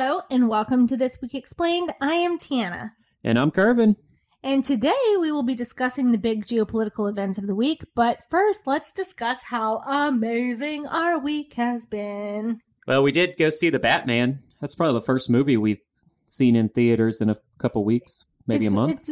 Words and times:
Hello, 0.00 0.22
and 0.30 0.48
welcome 0.48 0.86
to 0.86 0.96
This 0.96 1.18
Week 1.20 1.34
Explained. 1.34 1.92
I 2.00 2.12
am 2.12 2.38
Tiana. 2.38 2.92
And 3.24 3.36
I'm 3.36 3.50
Curvin. 3.50 3.96
And 4.44 4.62
today 4.62 4.94
we 5.18 5.32
will 5.32 5.42
be 5.42 5.56
discussing 5.56 6.12
the 6.12 6.18
big 6.18 6.46
geopolitical 6.46 7.10
events 7.10 7.36
of 7.36 7.48
the 7.48 7.54
week. 7.56 7.82
But 7.96 8.20
first, 8.30 8.64
let's 8.64 8.92
discuss 8.92 9.42
how 9.42 9.78
amazing 9.78 10.86
our 10.86 11.18
week 11.18 11.54
has 11.54 11.84
been. 11.84 12.60
Well, 12.86 13.02
we 13.02 13.10
did 13.10 13.36
go 13.36 13.50
see 13.50 13.70
The 13.70 13.80
Batman. 13.80 14.38
That's 14.60 14.76
probably 14.76 15.00
the 15.00 15.04
first 15.04 15.28
movie 15.28 15.56
we've 15.56 15.82
seen 16.26 16.54
in 16.54 16.68
theaters 16.68 17.20
in 17.20 17.28
a 17.28 17.36
couple 17.58 17.82
weeks, 17.82 18.24
maybe 18.46 18.66
it's, 18.66 18.72
a 18.72 18.76
month. 18.76 18.92
It's, 18.92 19.10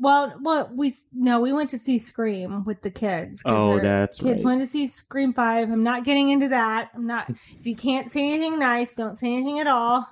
well, 0.00 0.36
well, 0.42 0.68
we 0.74 0.92
no, 1.12 1.38
we 1.38 1.52
went 1.52 1.70
to 1.70 1.78
see 1.78 2.00
Scream 2.00 2.64
with 2.64 2.82
the 2.82 2.90
kids. 2.90 3.40
Oh, 3.44 3.78
that's 3.78 4.18
kids 4.18 4.42
right. 4.42 4.50
went 4.50 4.62
to 4.62 4.66
see 4.66 4.88
Scream 4.88 5.32
Five. 5.32 5.70
I'm 5.70 5.84
not 5.84 6.02
getting 6.02 6.30
into 6.30 6.48
that. 6.48 6.90
I'm 6.92 7.06
not. 7.06 7.30
if 7.30 7.64
you 7.64 7.76
can't 7.76 8.10
say 8.10 8.28
anything 8.28 8.58
nice, 8.58 8.96
don't 8.96 9.14
say 9.14 9.32
anything 9.32 9.60
at 9.60 9.68
all. 9.68 10.08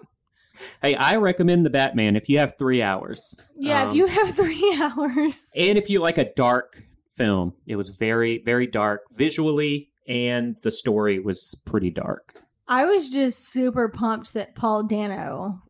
Hey, 0.81 0.95
I 0.95 1.17
recommend 1.17 1.65
The 1.67 1.71
Batman 1.71 2.17
if 2.17 2.29
you 2.29 2.39
have 2.39 2.55
three 2.59 2.83
hours. 2.83 3.41
Yeah, 3.57 3.85
if 3.85 3.91
Um, 3.91 3.97
you 3.97 4.07
have 4.07 4.31
three 4.37 4.77
hours. 4.81 5.51
And 5.57 5.77
if 5.79 5.89
you 5.91 6.01
like 6.01 6.19
a 6.19 6.33
dark 6.35 6.83
film, 7.17 7.55
it 7.67 7.77
was 7.77 7.91
very, 7.91 8.39
very 8.39 8.67
dark 8.67 9.03
visually, 9.13 9.91
and 10.09 10.57
the 10.63 10.71
story 10.71 11.19
was 11.19 11.55
pretty 11.65 11.91
dark. 11.91 12.43
I 12.69 12.85
was 12.87 13.11
just 13.11 13.49
super 13.51 13.89
pumped 13.89 14.33
that 14.35 14.55
Paul 14.55 14.85
Dano 14.85 15.63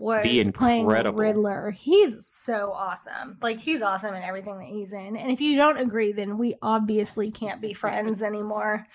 was 0.00 0.24
The 0.24 0.50
playing. 0.52 0.86
Riddler. 0.86 1.70
He's 1.70 2.26
so 2.26 2.72
awesome. 2.72 3.36
Like 3.42 3.60
he's 3.60 3.82
awesome 3.82 4.14
in 4.14 4.22
everything 4.22 4.58
that 4.58 4.66
he's 4.66 4.92
in. 4.92 5.16
And 5.16 5.30
if 5.30 5.40
you 5.40 5.56
don't 5.56 5.78
agree, 5.78 6.12
then 6.12 6.38
we 6.38 6.54
obviously 6.62 7.30
can't 7.30 7.60
be 7.60 7.74
friends 7.74 8.22
anymore. 8.30 8.86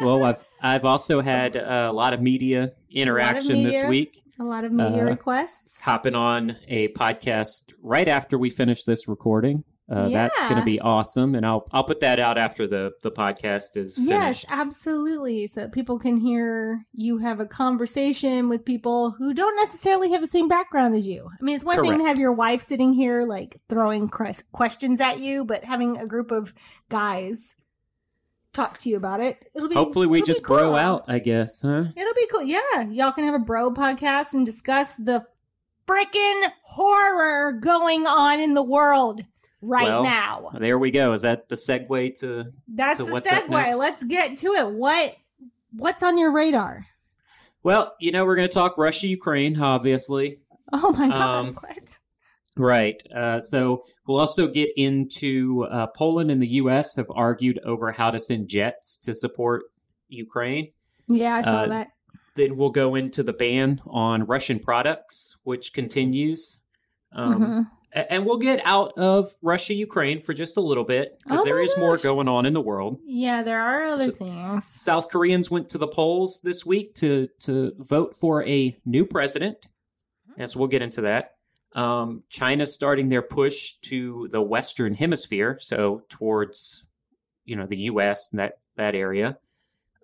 Well, 0.00 0.24
I've 0.24 0.44
I've 0.62 0.84
also 0.84 1.20
had 1.20 1.56
uh, 1.56 1.88
a 1.90 1.92
lot 1.92 2.12
of 2.12 2.22
media 2.22 2.70
interaction 2.90 3.62
this 3.64 3.74
media. 3.74 3.88
week. 3.88 4.22
A 4.40 4.44
lot 4.44 4.64
of 4.64 4.70
media 4.70 5.02
Uh, 5.02 5.06
requests. 5.10 5.82
Hopping 5.82 6.14
on 6.14 6.54
a 6.68 6.88
podcast 6.88 7.74
right 7.82 8.06
after 8.06 8.38
we 8.38 8.50
finish 8.50 8.84
this 8.84 9.08
recording. 9.08 9.64
Uh, 9.90 10.08
That's 10.10 10.44
going 10.44 10.56
to 10.56 10.64
be 10.64 10.78
awesome, 10.80 11.34
and 11.34 11.46
I'll 11.46 11.66
I'll 11.72 11.84
put 11.84 12.00
that 12.00 12.20
out 12.20 12.36
after 12.36 12.66
the 12.66 12.92
the 13.02 13.10
podcast 13.10 13.74
is 13.74 13.96
finished. 13.96 14.10
Yes, 14.10 14.44
absolutely. 14.50 15.46
So 15.46 15.62
that 15.62 15.72
people 15.72 15.98
can 15.98 16.18
hear 16.18 16.84
you 16.92 17.18
have 17.18 17.40
a 17.40 17.46
conversation 17.46 18.50
with 18.50 18.66
people 18.66 19.12
who 19.12 19.32
don't 19.32 19.56
necessarily 19.56 20.10
have 20.10 20.20
the 20.20 20.26
same 20.26 20.46
background 20.46 20.94
as 20.94 21.08
you. 21.08 21.26
I 21.26 21.42
mean, 21.42 21.56
it's 21.56 21.64
one 21.64 21.82
thing 21.82 21.98
to 21.98 22.04
have 22.04 22.18
your 22.18 22.32
wife 22.32 22.60
sitting 22.60 22.92
here 22.92 23.22
like 23.22 23.56
throwing 23.70 24.10
questions 24.52 25.00
at 25.00 25.20
you, 25.20 25.46
but 25.46 25.64
having 25.64 25.96
a 25.96 26.06
group 26.06 26.32
of 26.32 26.52
guys 26.90 27.56
talk 28.52 28.76
to 28.78 28.90
you 28.90 28.96
about 28.98 29.20
it, 29.20 29.48
it'll 29.54 29.70
be 29.70 29.74
Hopefully, 29.74 30.06
we 30.06 30.20
just 30.20 30.42
bro 30.42 30.76
out. 30.76 31.04
I 31.08 31.18
guess, 31.18 31.62
huh? 31.62 31.84
It'll 31.96 32.14
be 32.14 32.26
cool. 32.30 32.42
Yeah, 32.42 32.82
y'all 32.90 33.12
can 33.12 33.24
have 33.24 33.34
a 33.34 33.38
bro 33.38 33.72
podcast 33.72 34.34
and 34.34 34.44
discuss 34.44 34.96
the 34.96 35.24
freaking 35.86 36.42
horror 36.62 37.52
going 37.52 38.06
on 38.06 38.38
in 38.38 38.52
the 38.52 38.62
world 38.62 39.22
right 39.60 39.86
Well, 39.86 40.02
now. 40.02 40.50
There 40.54 40.78
we 40.78 40.90
go. 40.90 41.12
Is 41.12 41.22
that 41.22 41.48
the 41.48 41.56
segue 41.56 42.20
to? 42.20 42.52
That's 42.68 43.00
so 43.00 43.06
the 43.06 43.20
segue. 43.20 43.78
Let's 43.78 44.02
get 44.02 44.36
to 44.38 44.48
it. 44.48 44.70
What 44.70 45.16
what's 45.72 46.02
on 46.02 46.18
your 46.18 46.32
radar? 46.32 46.86
Well, 47.62 47.94
you 48.00 48.12
know, 48.12 48.24
we're 48.24 48.36
going 48.36 48.48
to 48.48 48.54
talk 48.54 48.78
Russia, 48.78 49.08
Ukraine, 49.08 49.60
obviously. 49.60 50.38
Oh 50.72 50.92
my 50.92 51.08
god! 51.08 51.20
Um, 51.20 51.54
what? 51.54 51.98
Right. 52.56 53.02
Uh, 53.14 53.40
so 53.40 53.82
we'll 54.06 54.18
also 54.18 54.48
get 54.48 54.70
into 54.76 55.64
uh, 55.70 55.86
Poland 55.88 56.30
and 56.30 56.42
the 56.42 56.48
U.S. 56.48 56.96
have 56.96 57.10
argued 57.14 57.60
over 57.64 57.92
how 57.92 58.10
to 58.10 58.18
send 58.18 58.48
jets 58.48 58.98
to 58.98 59.14
support 59.14 59.62
Ukraine. 60.08 60.72
Yeah, 61.08 61.36
I 61.36 61.40
saw 61.42 61.56
uh, 61.58 61.66
that. 61.68 61.88
Then 62.34 62.56
we'll 62.56 62.70
go 62.70 62.94
into 62.96 63.22
the 63.22 63.32
ban 63.32 63.80
on 63.86 64.24
Russian 64.26 64.58
products, 64.58 65.36
which 65.44 65.72
continues. 65.72 66.60
Um, 67.12 67.40
Mhm. 67.40 67.70
And 68.08 68.24
we'll 68.26 68.38
get 68.38 68.60
out 68.64 68.92
of 68.96 69.32
Russia, 69.42 69.74
Ukraine 69.74 70.20
for 70.20 70.34
just 70.34 70.56
a 70.56 70.60
little 70.60 70.84
bit 70.84 71.18
because 71.22 71.40
Oh 71.40 71.44
there 71.44 71.60
is 71.60 71.74
more 71.76 71.96
going 71.96 72.28
on 72.28 72.46
in 72.46 72.52
the 72.52 72.60
world. 72.60 73.00
Yeah, 73.04 73.42
there 73.42 73.60
are 73.60 73.84
other 73.84 74.12
so- 74.12 74.24
things. 74.26 74.66
South 74.66 75.10
Koreans 75.10 75.50
went 75.50 75.68
to 75.70 75.78
the 75.78 75.88
polls 75.88 76.40
this 76.40 76.64
week 76.64 76.94
to 76.96 77.28
to 77.40 77.72
vote 77.78 78.14
for 78.14 78.44
a 78.44 78.76
new 78.84 79.06
president. 79.06 79.68
And 80.36 80.48
so 80.48 80.60
we'll 80.60 80.68
get 80.68 80.82
into 80.82 81.02
that. 81.02 81.34
Um, 81.74 82.22
China's 82.28 82.72
starting 82.72 83.08
their 83.08 83.22
push 83.22 83.74
to 83.82 84.28
the 84.28 84.40
Western 84.40 84.94
Hemisphere, 84.94 85.58
so 85.60 86.02
towards 86.08 86.86
you 87.44 87.56
know 87.56 87.66
the 87.66 87.78
U.S. 87.92 88.30
and 88.32 88.40
that 88.40 88.58
that 88.76 88.94
area. 88.94 89.38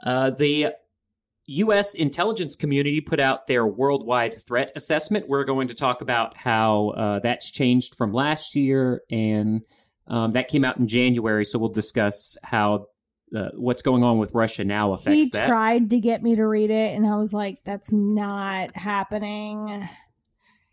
Uh, 0.03 0.31
the 0.31 0.75
U.S. 1.47 1.94
intelligence 1.94 2.56
community 2.56 3.00
put 3.00 3.21
out 3.21 3.47
their 3.47 3.66
worldwide 3.66 4.34
threat 4.47 4.72
assessment. 4.77 5.28
We're 5.28 5.44
going 5.44 5.69
to 5.69 5.75
talk 5.75 6.00
about 6.00 6.37
how 6.37 6.88
uh, 6.91 7.19
that's 7.19 7.50
changed 7.50 7.94
from 7.97 8.12
last 8.12 8.55
year, 8.55 9.03
and 9.10 9.65
um, 10.06 10.32
that 10.32 10.49
came 10.49 10.65
out 10.65 10.78
in 10.78 10.88
January. 10.88 11.44
So 11.44 11.59
we'll 11.59 11.69
discuss 11.69 12.38
how 12.43 12.87
uh, 13.34 13.50
what's 13.55 13.82
going 13.82 14.03
on 14.03 14.19
with 14.19 14.32
Russia 14.34 14.65
now 14.65 14.93
affects 14.93 15.16
He 15.16 15.31
that. 15.31 15.49
tried 15.49 15.91
to 15.91 16.00
get 16.00 16.22
me 16.22 16.37
to 16.37 16.47
read 16.47 16.71
it, 16.71 16.97
and 16.97 17.06
I 17.06 17.16
was 17.16 17.32
like, 17.32 17.59
"That's 17.65 17.93
not 17.93 18.76
happening." 18.76 19.87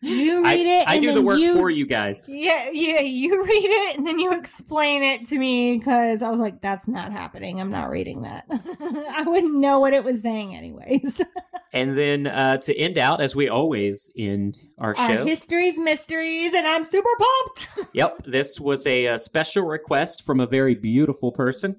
You 0.04 0.44
I, 0.44 0.54
read 0.56 0.66
it. 0.66 0.88
I 0.88 1.00
do 1.00 1.14
the 1.14 1.22
work 1.22 1.40
you, 1.40 1.54
for 1.54 1.70
you 1.70 1.86
guys. 1.86 2.28
Yeah, 2.32 2.70
yeah. 2.72 3.02
You 3.02 3.44
read 3.44 3.50
it, 3.50 3.98
and 3.98 4.08
then 4.08 4.18
you 4.18 4.34
explain 4.34 5.04
it 5.04 5.26
to 5.28 5.38
me 5.38 5.78
because 5.78 6.24
I 6.24 6.30
was 6.30 6.40
like, 6.40 6.60
"That's 6.60 6.88
not 6.88 7.12
happening. 7.12 7.62
I'm 7.62 7.70
not 7.70 7.92
reading 7.92 8.24
that. 8.24 8.46
I 8.50 9.24
wouldn't 9.28 9.56
know 9.56 9.80
what 9.80 9.94
it 9.94 10.04
was 10.04 10.22
saying, 10.22 10.56
anyways." 10.56 11.24
And 11.74 11.98
then 11.98 12.28
uh, 12.28 12.58
to 12.58 12.78
end 12.78 12.98
out, 12.98 13.22
as 13.22 13.34
we 13.34 13.48
always 13.48 14.12
end 14.18 14.58
our 14.80 14.94
show, 14.94 15.24
history's 15.24 15.80
mysteries, 15.80 16.54
and 16.54 16.68
I'm 16.68 16.84
super 16.84 17.08
pumped. 17.18 17.94
yep, 17.94 18.18
this 18.26 18.60
was 18.60 18.86
a, 18.86 19.08
uh 19.08 19.18
special 19.18 19.64
request 19.64 20.26
from 20.26 20.42
a 20.42 20.48
very 20.48 20.76
beautiful 20.76 21.32
person, 21.32 21.78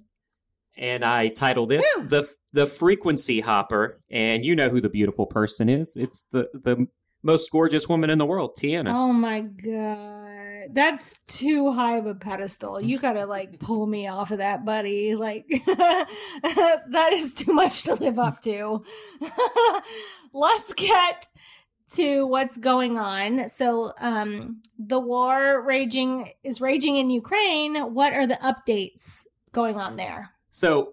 and 0.78 1.04
I 1.04 1.28
title 1.28 1.66
this 1.66 1.84
Whew. 1.94 2.08
the 2.08 2.28
the 2.54 2.66
frequency 2.66 3.40
hopper. 3.40 4.00
And 4.10 4.46
you 4.46 4.56
know 4.56 4.70
who 4.70 4.80
the 4.80 4.88
beautiful 4.88 5.26
person 5.26 5.68
is? 5.68 5.94
It's 5.94 6.24
the 6.24 6.48
the 6.54 6.86
most 7.22 7.50
gorgeous 7.50 7.88
woman 7.88 8.10
in 8.10 8.18
the 8.18 8.26
world, 8.26 8.56
Tiana. 8.56 8.92
Oh 8.92 9.12
my 9.12 9.40
god. 9.40 10.74
That's 10.74 11.18
too 11.26 11.72
high 11.72 11.96
of 11.96 12.06
a 12.06 12.14
pedestal. 12.14 12.80
You 12.80 12.98
gotta 12.98 13.26
like 13.26 13.58
pull 13.58 13.86
me 13.86 14.06
off 14.06 14.30
of 14.30 14.38
that, 14.38 14.64
buddy. 14.64 15.14
Like 15.14 15.46
that 15.66 17.10
is 17.12 17.34
too 17.34 17.52
much 17.52 17.82
to 17.84 17.94
live 17.94 18.18
up 18.18 18.40
to. 18.42 18.84
Let's 20.32 20.72
get 20.74 21.28
to 21.94 22.26
what's 22.26 22.56
going 22.56 22.98
on. 22.98 23.48
So 23.48 23.92
um 24.00 24.62
the 24.78 25.00
war 25.00 25.64
raging 25.64 26.26
is 26.42 26.60
raging 26.60 26.96
in 26.96 27.10
Ukraine. 27.10 27.76
What 27.76 28.12
are 28.12 28.26
the 28.26 28.34
updates 28.36 29.24
going 29.52 29.76
on 29.76 29.96
there? 29.96 30.30
So, 30.50 30.92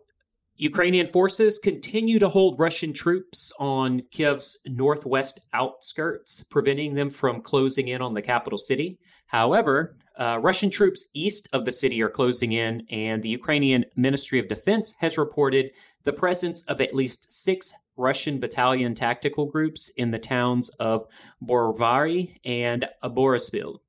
Ukrainian 0.60 1.08
forces 1.08 1.58
continue 1.58 2.20
to 2.20 2.28
hold 2.28 2.60
Russian 2.60 2.92
troops 2.92 3.54
on 3.60 4.02
Kiev's 4.12 4.58
northwest 4.66 5.40
outskirts, 5.54 6.44
preventing 6.50 6.96
them 6.96 7.10
from 7.10 7.42
closing 7.42 7.88
in 7.88 8.02
on 8.02 8.14
the 8.14 8.22
capital 8.22 8.58
city. 8.58 9.00
However, 9.28 9.96
uh, 10.18 10.38
Russian 10.44 10.70
troops 10.70 11.08
east 11.14 11.48
of 11.54 11.64
the 11.64 11.72
city 11.72 12.02
are 12.02 12.10
closing 12.10 12.52
in, 12.52 12.82
and 12.90 13.24
the 13.24 13.30
Ukrainian 13.30 13.86
Ministry 13.96 14.38
of 14.38 14.50
Defense 14.50 14.96
has 15.00 15.18
reported 15.18 15.72
the 16.04 16.12
presence 16.12 16.62
of 16.64 16.82
at 16.82 16.94
least 16.94 17.32
six 17.32 17.74
Russian 17.96 18.38
battalion 18.38 18.96
tactical 18.96 19.46
groups 19.46 19.90
in 19.96 20.12
the 20.12 20.20
towns 20.20 20.68
of 20.72 21.06
Borovari 21.42 22.36
and 22.44 22.86
Borisville. 23.02 23.80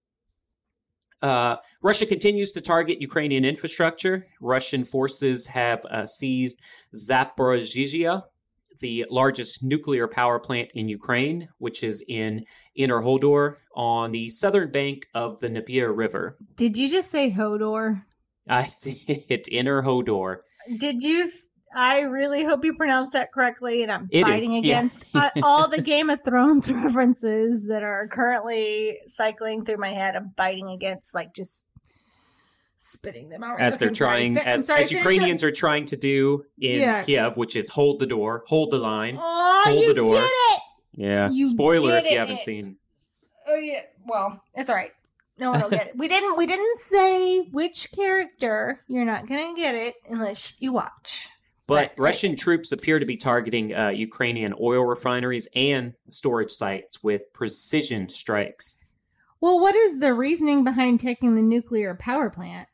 Uh, 1.23 1.57
Russia 1.83 2.07
continues 2.07 2.53
to 2.53 2.61
target 2.61 3.03
Ukrainian 3.03 3.45
infrastructure. 3.45 4.27
Russian 4.41 4.85
forces 4.85 5.47
have 5.49 5.85
uh, 5.87 6.07
seized 6.07 6.61
Zaporizhzhia, 6.95 8.23
the 8.81 9.05
largest 9.11 9.63
nuclear 9.63 10.09
power 10.09 10.39
plant 10.39 10.71
in 10.75 10.89
Ukraine, 10.89 11.49
which 11.59 11.83
is 11.83 12.03
in 12.09 12.45
Enerhodar 12.79 13.57
on 13.75 14.13
the 14.13 14.29
southern 14.29 14.71
bank 14.71 15.07
of 15.15 15.41
the 15.41 15.49
Dnieper 15.49 15.93
River. 15.93 16.37
Did 16.57 16.79
you 16.79 16.89
just 16.89 17.11
say 17.11 17.31
Hodor? 17.31 18.03
I 18.49 18.67
did. 18.81 19.47
Enerhodar. 19.53 20.39
Did 20.79 21.03
you? 21.03 21.29
I 21.75 22.01
really 22.01 22.45
hope 22.45 22.65
you 22.65 22.75
pronounced 22.75 23.13
that 23.13 23.33
correctly, 23.33 23.83
and 23.83 23.93
I'm 23.93 24.09
It 24.11 24.25
fighting 24.27 24.55
is, 24.55 24.59
against 24.61 25.15
uh, 25.15 25.31
all 25.43 25.69
the 25.69 25.81
Game 25.81 26.11
of 26.11 26.23
Thrones 26.25 26.71
references 26.85 27.69
that 27.69 27.83
are 27.83 28.09
currently 28.09 28.99
cycling 29.07 29.65
through 29.65 29.77
my 29.79 29.93
head. 29.93 30.17
I'm 30.17 30.33
fighting 30.37 30.69
against, 30.71 31.15
like, 31.15 31.33
just 31.35 31.67
spitting 32.81 33.29
them 33.29 33.45
out. 33.45 33.61
As 33.61 33.75
Okay, 33.75 33.87
they're 33.87 33.95
sorry. 33.95 34.31
trying, 34.33 34.39
as, 34.39 34.67
sorry, 34.67 34.81
as 34.81 34.91
Ukrainians 34.91 35.45
are 35.45 35.53
trying 35.53 35.85
to 35.87 35.97
do 35.97 36.45
in 36.61 36.81
Yeah. 36.81 37.03
Kiev, 37.05 37.37
which 37.37 37.55
is 37.55 37.69
hold 37.69 37.99
the 38.01 38.07
door, 38.07 38.43
hold 38.47 38.71
the 38.71 38.79
line. 38.79 39.17
Oh, 39.21 39.63
Hold 39.67 39.81
you 39.81 39.89
the 39.89 39.95
door. 39.95 40.07
did 40.09 40.25
it! 40.25 40.61
Yeah. 40.95 41.31
You 41.31 41.47
Spoiler 41.47 41.97
if 41.99 42.11
you 42.11 42.19
haven't 42.19 42.41
seen. 42.41 42.77
Oh 43.47 43.55
yeah. 43.57 43.83
Well, 44.07 44.43
it's 44.55 44.69
all 44.71 44.77
right. 44.77 44.91
No 45.39 45.51
one 45.51 45.63
will 45.63 45.71
get 45.71 45.89
it. 45.89 45.93
We 45.99 46.09
didn't. 46.09 46.37
We 46.37 46.47
didn't 46.47 46.77
say 46.79 47.41
which 47.53 47.91
character. 47.93 48.81
You're 48.89 49.05
not 49.05 49.27
gonna 49.27 49.55
get 49.55 49.75
it 49.75 49.95
unless 50.09 50.55
you 50.59 50.73
watch. 50.73 51.29
But 51.71 51.77
Right, 51.77 51.89
right. 51.91 51.99
Russian 52.01 52.35
troops 52.35 52.73
appear 52.73 52.99
to 52.99 53.07
be 53.07 53.17
targeting 53.17 53.73
uh, 53.73 53.91
Ukrainian 53.91 54.53
oil 54.61 54.85
refineries 54.85 55.49
and 55.55 55.95
storage 56.09 56.51
sites 56.51 57.01
with 57.05 57.33
precision 57.33 58.09
strikes. 58.09 58.77
Well, 59.41 59.61
what 59.61 59.77
is 59.77 60.01
the 60.01 60.13
reasoning 60.13 60.65
behind 60.65 60.99
taking 60.99 61.37
the 61.37 61.43
nuclear 61.43 61.95
power 61.95 62.29
plant? 62.29 62.67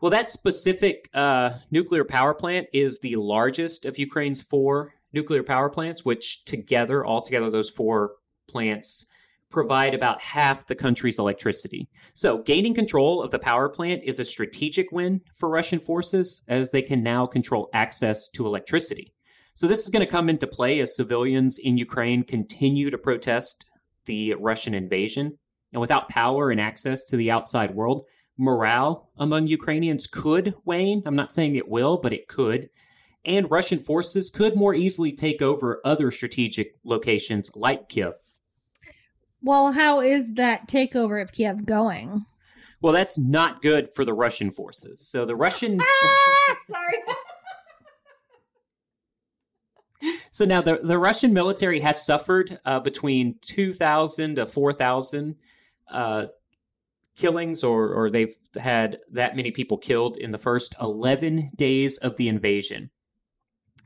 Well, 0.00 0.12
that 0.12 0.30
specific 0.30 1.10
uh, 1.12 1.54
nuclear 1.72 2.04
power 2.04 2.32
plant 2.32 2.68
is 2.72 3.00
the 3.00 3.16
largest 3.16 3.86
of 3.86 3.98
Ukraine's 3.98 4.40
four 4.40 4.94
nuclear 5.12 5.42
power 5.42 5.68
plants, 5.68 6.04
which 6.04 6.44
together, 6.44 7.04
altogether, 7.04 7.50
those 7.50 7.70
four 7.70 8.12
plants 8.46 9.06
provide 9.52 9.94
about 9.94 10.20
half 10.20 10.66
the 10.66 10.74
country's 10.74 11.18
electricity. 11.18 11.88
So, 12.14 12.38
gaining 12.38 12.74
control 12.74 13.22
of 13.22 13.30
the 13.30 13.38
power 13.38 13.68
plant 13.68 14.02
is 14.04 14.18
a 14.18 14.24
strategic 14.24 14.90
win 14.90 15.20
for 15.34 15.48
Russian 15.48 15.78
forces 15.78 16.42
as 16.48 16.70
they 16.70 16.82
can 16.82 17.02
now 17.02 17.26
control 17.26 17.68
access 17.72 18.28
to 18.30 18.46
electricity. 18.46 19.12
So, 19.54 19.66
this 19.66 19.84
is 19.84 19.90
going 19.90 20.04
to 20.04 20.10
come 20.10 20.28
into 20.28 20.46
play 20.46 20.80
as 20.80 20.96
civilians 20.96 21.58
in 21.58 21.78
Ukraine 21.78 22.24
continue 22.24 22.90
to 22.90 22.98
protest 22.98 23.66
the 24.06 24.34
Russian 24.40 24.74
invasion. 24.74 25.38
And 25.72 25.80
without 25.80 26.08
power 26.08 26.50
and 26.50 26.60
access 26.60 27.04
to 27.06 27.16
the 27.16 27.30
outside 27.30 27.74
world, 27.74 28.04
morale 28.38 29.10
among 29.16 29.46
Ukrainians 29.46 30.06
could 30.06 30.54
wane. 30.64 31.02
I'm 31.06 31.16
not 31.16 31.32
saying 31.32 31.54
it 31.54 31.68
will, 31.68 31.98
but 31.98 32.12
it 32.12 32.28
could. 32.28 32.68
And 33.24 33.50
Russian 33.50 33.78
forces 33.78 34.30
could 34.30 34.56
more 34.56 34.74
easily 34.74 35.12
take 35.12 35.40
over 35.40 35.80
other 35.84 36.10
strategic 36.10 36.74
locations 36.84 37.50
like 37.54 37.88
Kiev. 37.88 38.14
Well, 39.42 39.72
how 39.72 40.00
is 40.00 40.34
that 40.34 40.68
takeover 40.68 41.20
of 41.20 41.32
Kiev 41.32 41.66
going? 41.66 42.26
Well, 42.80 42.92
that's 42.92 43.18
not 43.18 43.62
good 43.62 43.92
for 43.94 44.04
the 44.04 44.14
Russian 44.14 44.50
forces. 44.50 45.06
So 45.08 45.24
the 45.24 45.36
Russian. 45.36 45.80
Ah, 46.50 46.54
sorry. 46.64 46.98
So 50.32 50.46
now 50.46 50.62
the, 50.62 50.78
the 50.82 50.98
Russian 50.98 51.32
military 51.32 51.78
has 51.80 52.04
suffered 52.04 52.58
uh, 52.64 52.80
between 52.80 53.36
2,000 53.42 54.36
to 54.36 54.46
4,000 54.46 55.36
uh, 55.90 56.26
killings, 57.14 57.62
or, 57.62 57.92
or 57.92 58.10
they've 58.10 58.34
had 58.60 58.96
that 59.12 59.36
many 59.36 59.50
people 59.50 59.76
killed 59.76 60.16
in 60.16 60.30
the 60.30 60.38
first 60.38 60.74
11 60.80 61.50
days 61.54 61.98
of 61.98 62.16
the 62.16 62.28
invasion. 62.28 62.90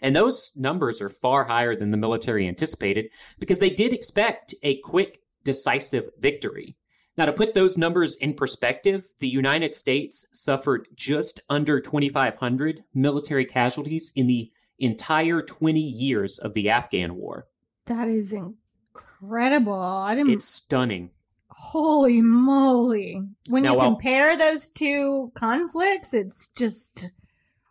And 0.00 0.14
those 0.14 0.52
numbers 0.54 1.00
are 1.00 1.08
far 1.08 1.44
higher 1.44 1.74
than 1.74 1.90
the 1.90 1.96
military 1.96 2.46
anticipated 2.46 3.08
because 3.38 3.58
they 3.58 3.70
did 3.70 3.92
expect 3.92 4.54
a 4.62 4.78
quick, 4.80 5.18
decisive 5.46 6.10
victory. 6.18 6.76
Now, 7.16 7.24
to 7.24 7.32
put 7.32 7.54
those 7.54 7.78
numbers 7.78 8.16
in 8.16 8.34
perspective, 8.34 9.06
the 9.20 9.28
United 9.28 9.72
States 9.72 10.26
suffered 10.32 10.88
just 10.94 11.40
under 11.48 11.80
2,500 11.80 12.84
military 12.92 13.46
casualties 13.46 14.12
in 14.14 14.26
the 14.26 14.50
entire 14.78 15.40
20 15.40 15.80
years 15.80 16.38
of 16.38 16.52
the 16.52 16.68
Afghan 16.68 17.16
war. 17.16 17.46
that 17.86 18.08
is 18.08 18.34
incredible. 18.34 19.72
I 19.80 20.14
didn't. 20.14 20.32
It's 20.32 20.44
stunning. 20.44 21.10
Holy 21.48 22.20
moly! 22.20 23.22
When 23.48 23.62
Now, 23.62 23.72
you 23.72 23.78
compare 23.78 24.36
those 24.36 24.68
two 24.68 25.32
conflicts, 25.34 26.12
it's 26.12 26.48
just 26.48 27.08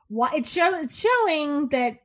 why 0.08 0.32
it's 0.34 0.52
show 0.52 0.80
it's 0.80 1.00
showing 1.00 1.68
that 1.70 2.00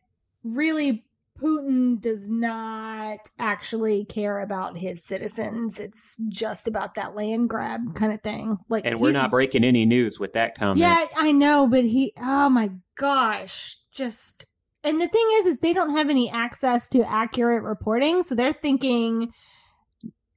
really 0.45 1.05
Putin 1.41 2.01
does 2.01 2.29
not 2.29 3.31
actually 3.39 4.05
care 4.05 4.41
about 4.41 4.79
his 4.79 5.03
citizens. 5.03 5.79
It's 5.79 6.17
just 6.29 6.69
about 6.69 6.95
that 6.97 7.15
land 7.15 7.49
grab 7.49 7.95
kind 7.95 8.13
of 8.13 8.21
thing. 8.21 8.59
Like, 8.69 8.85
And 8.85 9.01
we're 9.01 9.13
not 9.13 9.31
breaking 9.31 9.65
any 9.65 9.87
news 9.87 10.21
with 10.21 10.35
that 10.35 10.55
comment. 10.57 10.79
Yeah, 10.79 11.05
I 11.17 11.33
know, 11.33 11.67
but 11.67 11.85
he. 11.85 12.13
Oh 12.21 12.49
my 12.49 12.71
gosh! 12.97 13.77
Just 13.93 14.47
and 14.83 15.01
the 15.01 15.09
thing 15.09 15.29
is, 15.35 15.47
is 15.47 15.61
they 15.61 15.73
don't 15.73 15.97
have 15.97 16.11
any 16.11 16.31
access 16.31 16.89
to 16.89 17.03
accurate 17.11 17.63
reporting, 17.63 18.23
so 18.23 18.35
they're 18.35 18.53
thinking 18.53 19.33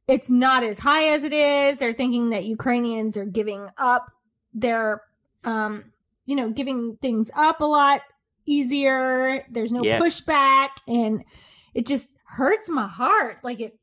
it's 0.07 0.31
not 0.31 0.63
as 0.63 0.79
high 0.79 1.13
as 1.13 1.23
it 1.23 1.33
is. 1.33 1.79
They're 1.79 1.93
thinking 1.93 2.29
that 2.31 2.45
Ukrainians 2.45 3.15
are 3.15 3.25
giving 3.25 3.69
up 3.77 4.11
their, 4.53 5.01
um, 5.45 5.85
you 6.25 6.35
know, 6.35 6.49
giving 6.49 6.97
things 7.01 7.31
up 7.35 7.61
a 7.61 7.65
lot 7.65 8.01
easier. 8.45 9.43
There's 9.49 9.71
no 9.73 9.83
Yes. 9.83 10.01
pushback, 10.01 10.69
and 10.87 11.23
it 11.73 11.85
just 11.85 12.09
hurts 12.25 12.69
my 12.69 12.87
heart. 12.87 13.39
Like 13.43 13.59
it. 13.59 13.79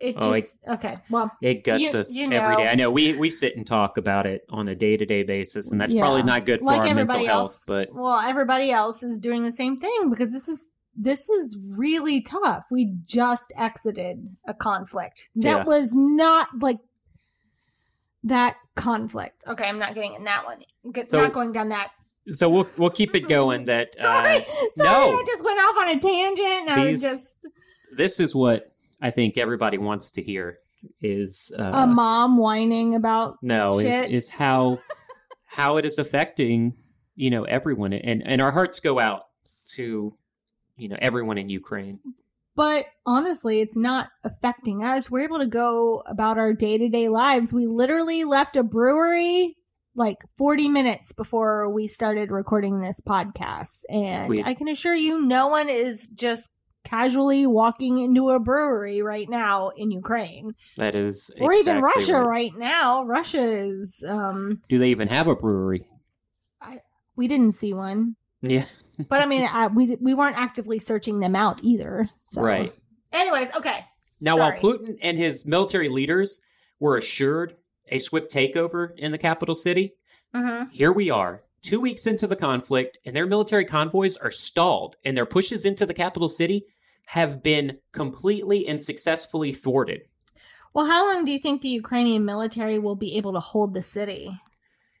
It 0.00 0.16
Oh, 0.18 0.32
just 0.34 0.56
okay. 0.66 0.98
Well, 1.08 1.30
It 1.40 1.62
guts 1.62 1.80
You- 1.82 1.98
us 2.00 2.14
you 2.14 2.32
every 2.32 2.56
day. 2.56 2.68
I 2.68 2.74
know 2.74 2.90
we, 2.90 3.14
we 3.14 3.28
sit 3.28 3.56
and 3.56 3.64
talk 3.66 3.96
about 3.96 4.26
it 4.26 4.42
on 4.50 4.66
a 4.66 4.74
day 4.74 4.96
to 4.96 5.06
day 5.06 5.22
basis, 5.22 5.70
and 5.70 5.80
that's 5.80 5.94
Yeah. 5.94 6.02
probably 6.02 6.24
not 6.24 6.46
good 6.46 6.58
for 6.60 6.66
like 6.66 6.78
our 6.80 6.84
mental 6.86 7.00
everybody 7.02 7.26
health. 7.26 7.62
But 7.66 7.92
well, 7.92 8.18
everybody 8.20 8.70
else 8.72 9.02
is 9.04 9.20
doing 9.20 9.44
the 9.44 9.52
same 9.52 9.76
thing 9.76 10.10
because 10.10 10.32
this 10.32 10.48
is 10.48 10.68
this 11.00 11.28
is 11.30 11.56
really 11.76 12.20
tough. 12.20 12.64
We 12.72 12.92
just 13.04 13.52
exited 13.56 14.36
a 14.48 14.54
conflict 14.54 15.30
that 15.36 15.58
Yeah. 15.58 15.64
was 15.64 15.94
not 15.94 16.48
like 16.60 16.78
that 18.24 18.56
conflict. 18.74 19.44
Okay, 19.46 19.64
I'm 19.68 19.78
not 19.78 19.94
getting 19.94 20.14
in 20.14 20.24
that 20.24 20.44
one. 20.44 20.58
Get, 20.92 21.08
So- 21.10 21.20
not 21.22 21.32
going 21.32 21.52
down 21.52 21.68
that. 21.68 21.92
So 22.28 22.48
we'll 22.48 22.68
we'll 22.76 22.90
keep 22.90 23.14
it 23.14 23.28
going. 23.28 23.64
That 23.68 23.94
Sorry, 23.94 24.36
uh, 24.36 24.50
sorry, 24.70 25.10
no. 25.10 25.18
I 25.18 25.24
just 25.26 25.44
went 25.44 25.58
off 25.58 25.76
on 25.78 25.88
a 25.88 25.98
tangent. 25.98 26.68
And 26.68 26.70
I 26.70 26.84
was 26.86 27.02
just 27.02 27.46
this 27.96 28.20
is 28.20 28.34
what 28.34 28.72
I 29.00 29.10
think 29.10 29.36
everybody 29.36 29.78
wants 29.78 30.10
to 30.12 30.22
hear 30.22 30.58
is 31.02 31.52
uh, 31.58 31.70
a 31.74 31.86
mom 31.86 32.38
whining 32.38 32.94
about. 32.94 33.36
no 33.42 33.78
is, 33.78 34.10
is 34.10 34.28
how 34.28 34.80
how 35.44 35.76
it 35.76 35.84
is 35.84 35.98
affecting 35.98 36.74
you 37.16 37.30
know 37.30 37.44
everyone 37.44 37.92
and 37.92 38.26
and 38.26 38.40
our 38.40 38.52
hearts 38.52 38.80
go 38.80 38.98
out 38.98 39.24
to 39.66 40.14
you 40.76 40.88
know 40.88 40.96
everyone 41.00 41.36
in 41.38 41.48
Ukraine. 41.48 41.98
But 42.54 42.86
honestly, 43.06 43.60
it's 43.60 43.76
not 43.76 44.08
affecting 44.24 44.82
us. 44.82 45.10
We're 45.10 45.22
able 45.22 45.38
to 45.38 45.46
go 45.46 46.02
about 46.06 46.38
our 46.38 46.52
day 46.52 46.76
to 46.78 46.88
day 46.88 47.08
lives. 47.08 47.52
We 47.52 47.66
literally 47.66 48.24
left 48.24 48.56
a 48.56 48.64
brewery 48.64 49.56
like 49.98 50.18
40 50.36 50.68
minutes 50.68 51.12
before 51.12 51.68
we 51.68 51.86
started 51.86 52.30
recording 52.30 52.80
this 52.80 53.00
podcast. 53.00 53.82
And 53.90 54.28
We- 54.28 54.42
I 54.44 54.54
can 54.54 54.68
assure 54.68 54.94
you, 54.94 55.20
no 55.20 55.48
one 55.48 55.68
is 55.68 56.08
just 56.08 56.50
casually 56.84 57.46
walking 57.46 57.98
into 57.98 58.30
a 58.30 58.38
brewery 58.38 59.02
right 59.02 59.28
now 59.28 59.70
in 59.76 59.90
Ukraine 59.90 60.54
That 60.76 60.94
is 60.94 61.30
or 61.40 61.52
even 61.52 61.82
Russia 61.82 62.20
right. 62.20 62.26
right 62.26 62.56
now. 62.56 63.02
Russia 63.04 63.42
is, 63.42 64.02
um, 64.08 64.62
Do 64.68 64.78
they 64.78 64.88
even 64.90 65.08
have 65.08 65.26
a 65.26 65.36
brewery? 65.36 65.84
we 67.16 67.26
didn't 67.26 67.52
see 67.52 67.74
one. 67.74 68.14
Yeah, 68.40 68.64
But 69.08 69.20
I 69.20 69.26
mean, 69.26 69.46
I, 69.52 69.66
we, 69.66 69.96
we 70.00 70.14
weren't 70.14 70.36
actively 70.38 70.78
searching 70.78 71.18
them 71.18 71.34
out 71.34 71.58
either. 71.62 72.08
So. 72.20 72.40
right. 72.42 72.72
Anyways, 73.12 73.54
okay. 73.56 73.84
Now, 74.20 74.36
Sorry. 74.36 74.60
while 74.60 74.60
Putin 74.60 74.98
and 75.02 75.18
his 75.18 75.44
military 75.46 75.88
leaders 75.88 76.40
were 76.78 76.96
assured 76.96 77.56
a 77.90 77.98
swift 77.98 78.32
takeover 78.32 78.96
in 78.96 79.12
the 79.12 79.18
capital 79.18 79.54
city, 79.54 79.94
Mm-hmm. 80.34 80.68
here 80.70 80.92
we 80.92 81.10
are, 81.10 81.40
two 81.62 81.80
weeks 81.80 82.06
into 82.06 82.26
the 82.26 82.36
conflict, 82.36 82.98
and 83.06 83.16
their 83.16 83.26
military 83.26 83.64
convoys 83.64 84.16
are 84.18 84.30
stalled, 84.30 84.96
and 85.04 85.16
their 85.16 85.24
pushes 85.24 85.64
into 85.64 85.86
the 85.86 85.94
capital 85.94 86.28
city 86.28 86.64
have 87.06 87.42
been 87.42 87.78
completely 87.92 88.68
and 88.68 88.80
successfully 88.80 89.52
thwarted. 89.52 90.02
Well, 90.74 90.84
how 90.84 91.12
long 91.12 91.24
do 91.24 91.32
you 91.32 91.38
think 91.38 91.62
the 91.62 91.68
Ukrainian 91.70 92.26
military 92.26 92.78
will 92.78 92.94
be 92.94 93.16
able 93.16 93.32
to 93.32 93.40
hold 93.40 93.72
the 93.72 93.80
city? 93.80 94.38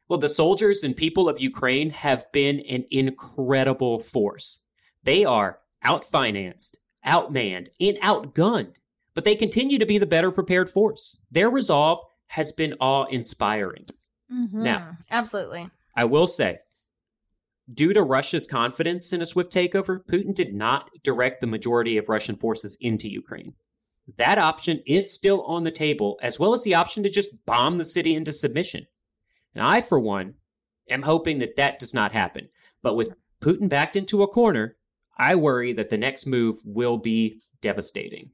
Well, 0.08 0.18
the 0.18 0.30
soldiers 0.30 0.82
and 0.82 0.96
people 0.96 1.28
of 1.28 1.38
Ukraine 1.38 1.90
have 1.90 2.24
been 2.32 2.60
an 2.60 2.86
incredible 2.90 3.98
force. 3.98 4.62
They 5.02 5.26
are 5.26 5.58
outfinanced, 5.84 6.76
outmanned, 7.04 7.68
and 7.78 7.98
outgunned, 7.98 8.76
but 9.12 9.24
they 9.24 9.34
continue 9.34 9.78
to 9.78 9.84
be 9.86 9.98
the 9.98 10.06
better 10.06 10.30
prepared 10.30 10.70
force. 10.70 11.18
Their 11.30 11.50
resolve 11.50 12.00
has 12.28 12.52
been 12.52 12.74
awe 12.80 13.04
inspiring. 13.04 13.86
Mm-hmm. 14.32 14.62
Now- 14.62 14.96
absolutely. 15.10 15.70
I 15.94 16.04
will 16.04 16.26
say, 16.26 16.58
due 17.72 17.92
to 17.92 18.02
Russia's 18.02 18.46
confidence 18.46 19.12
in 19.12 19.20
a 19.20 19.26
swift 19.26 19.52
takeover, 19.52 20.04
Putin 20.04 20.34
did 20.34 20.54
not 20.54 20.90
direct 21.02 21.40
the 21.40 21.46
majority 21.46 21.98
of 21.98 22.08
Russian 22.08 22.36
forces 22.36 22.78
into 22.80 23.08
Ukraine. 23.08 23.54
That 24.16 24.38
option 24.38 24.80
is 24.86 25.12
still 25.12 25.42
on 25.42 25.64
the 25.64 25.70
table, 25.70 26.18
as 26.22 26.38
well 26.38 26.54
as 26.54 26.62
the 26.64 26.74
option 26.74 27.02
to 27.02 27.10
just 27.10 27.44
bomb 27.44 27.76
the 27.76 27.84
city 27.84 28.14
into 28.14 28.32
submission. 28.32 28.86
And 29.54 29.64
I, 29.64 29.80
for 29.80 29.98
one, 29.98 30.34
am 30.88 31.02
hoping 31.02 31.38
that 31.38 31.56
that 31.56 31.78
does 31.78 31.92
not 31.92 32.12
happen. 32.12 32.48
But 32.82 32.94
with 32.94 33.10
Putin 33.40 33.68
backed 33.68 33.96
into 33.96 34.22
a 34.22 34.28
corner, 34.28 34.76
I 35.18 35.34
worry 35.34 35.72
that 35.74 35.90
the 35.90 35.98
next 35.98 36.26
move 36.26 36.58
will 36.64 36.96
be 36.96 37.40
devastating. 37.60 38.30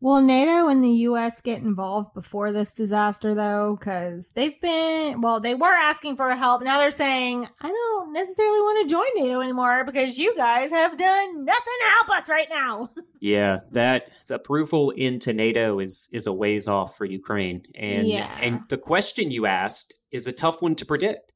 Will 0.00 0.20
NATO 0.20 0.68
and 0.68 0.82
the 0.84 0.90
U.S. 0.90 1.40
get 1.40 1.60
involved 1.60 2.14
before 2.14 2.52
this 2.52 2.72
disaster, 2.72 3.34
though? 3.34 3.76
Because 3.78 4.30
they've 4.30 4.58
been, 4.60 5.20
well, 5.20 5.40
they 5.40 5.56
were 5.56 5.66
asking 5.66 6.16
for 6.16 6.30
help. 6.36 6.62
Now 6.62 6.78
they're 6.78 6.92
saying, 6.92 7.48
I 7.60 7.68
don't 7.68 8.12
necessarily 8.12 8.60
want 8.60 8.88
to 8.88 8.94
join 8.94 9.08
NATO 9.16 9.40
anymore 9.40 9.84
because 9.84 10.16
you 10.16 10.36
guys 10.36 10.70
have 10.70 10.96
done 10.96 11.44
nothing 11.44 11.78
to 11.80 11.86
help 11.96 12.10
us 12.10 12.28
right 12.28 12.48
now. 12.50 12.88
Yeah, 13.20 13.58
that 13.72 14.10
approval 14.30 14.90
into 14.90 15.32
NATO 15.32 15.80
is 15.80 16.08
is 16.12 16.28
a 16.28 16.32
ways 16.32 16.68
off 16.68 16.96
for 16.96 17.04
Ukraine. 17.04 17.62
And 17.74 18.06
Yeah. 18.06 18.30
and 18.40 18.60
the 18.68 18.78
question 18.78 19.32
you 19.32 19.44
asked 19.46 19.98
is 20.12 20.28
a 20.28 20.32
tough 20.32 20.62
one 20.62 20.76
to 20.76 20.86
predict. 20.86 21.32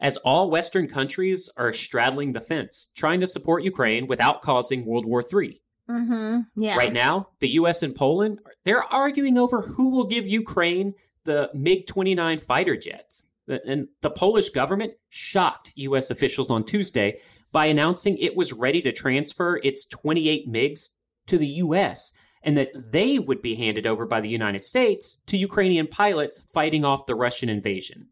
As 0.00 0.16
all 0.18 0.50
Western 0.50 0.88
countries 0.88 1.50
are 1.58 1.74
straddling 1.74 2.32
the 2.32 2.40
fence, 2.40 2.88
trying 2.96 3.20
to 3.20 3.26
support 3.26 3.62
Ukraine 3.62 4.06
without 4.06 4.40
causing 4.40 4.86
World 4.86 5.04
War 5.04 5.22
III. 5.22 5.60
Mm-hmm. 5.90 6.40
Yeah. 6.56 6.76
Right 6.76 6.92
now, 6.92 7.28
the 7.40 7.50
US 7.50 7.82
and 7.82 7.94
Poland, 7.94 8.40
they're 8.64 8.84
arguing 8.84 9.38
over 9.38 9.62
who 9.62 9.90
will 9.90 10.06
give 10.06 10.26
Ukraine 10.26 10.94
the 11.24 11.50
MiG 11.54 11.86
29 11.86 12.38
fighter 12.38 12.76
jets. 12.76 13.28
And 13.48 13.88
the 14.02 14.10
Polish 14.10 14.50
government 14.50 14.92
shocked 15.08 15.72
US 15.76 16.10
officials 16.10 16.50
on 16.50 16.64
Tuesday 16.64 17.18
by 17.50 17.66
announcing 17.66 18.18
it 18.18 18.36
was 18.36 18.52
ready 18.52 18.82
to 18.82 18.92
transfer 18.92 19.58
its 19.62 19.86
28 19.86 20.48
MiGs 20.48 20.90
to 21.28 21.38
the 21.38 21.46
US 21.46 22.12
and 22.42 22.56
that 22.56 22.70
they 22.92 23.18
would 23.18 23.42
be 23.42 23.54
handed 23.54 23.86
over 23.86 24.06
by 24.06 24.20
the 24.20 24.28
United 24.28 24.64
States 24.64 25.18
to 25.26 25.36
Ukrainian 25.36 25.86
pilots 25.86 26.40
fighting 26.52 26.84
off 26.84 27.06
the 27.06 27.14
Russian 27.14 27.48
invasion. 27.48 28.08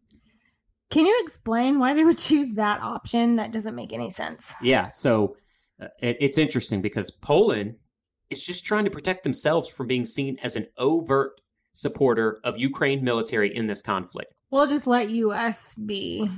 Can 0.90 1.04
you 1.06 1.18
explain 1.22 1.78
why 1.78 1.94
they 1.94 2.04
would 2.04 2.18
choose 2.18 2.54
that 2.54 2.80
option? 2.80 3.36
That 3.36 3.52
doesn't 3.52 3.74
make 3.74 3.92
any 3.92 4.10
sense. 4.10 4.52
Yeah, 4.62 4.88
so 4.92 5.36
uh, 5.80 5.88
it, 6.00 6.16
it's 6.20 6.38
interesting 6.38 6.82
because 6.82 7.10
Poland 7.10 7.76
is 8.30 8.44
just 8.44 8.64
trying 8.64 8.84
to 8.84 8.90
protect 8.90 9.22
themselves 9.22 9.68
from 9.70 9.86
being 9.86 10.04
seen 10.04 10.38
as 10.42 10.56
an 10.56 10.66
overt 10.78 11.40
supporter 11.72 12.40
of 12.42 12.58
Ukraine 12.58 13.04
military 13.04 13.54
in 13.54 13.66
this 13.66 13.82
conflict. 13.82 14.32
We'll 14.50 14.66
just 14.66 14.86
let 14.86 15.10
U.S. 15.10 15.74
be 15.74 16.28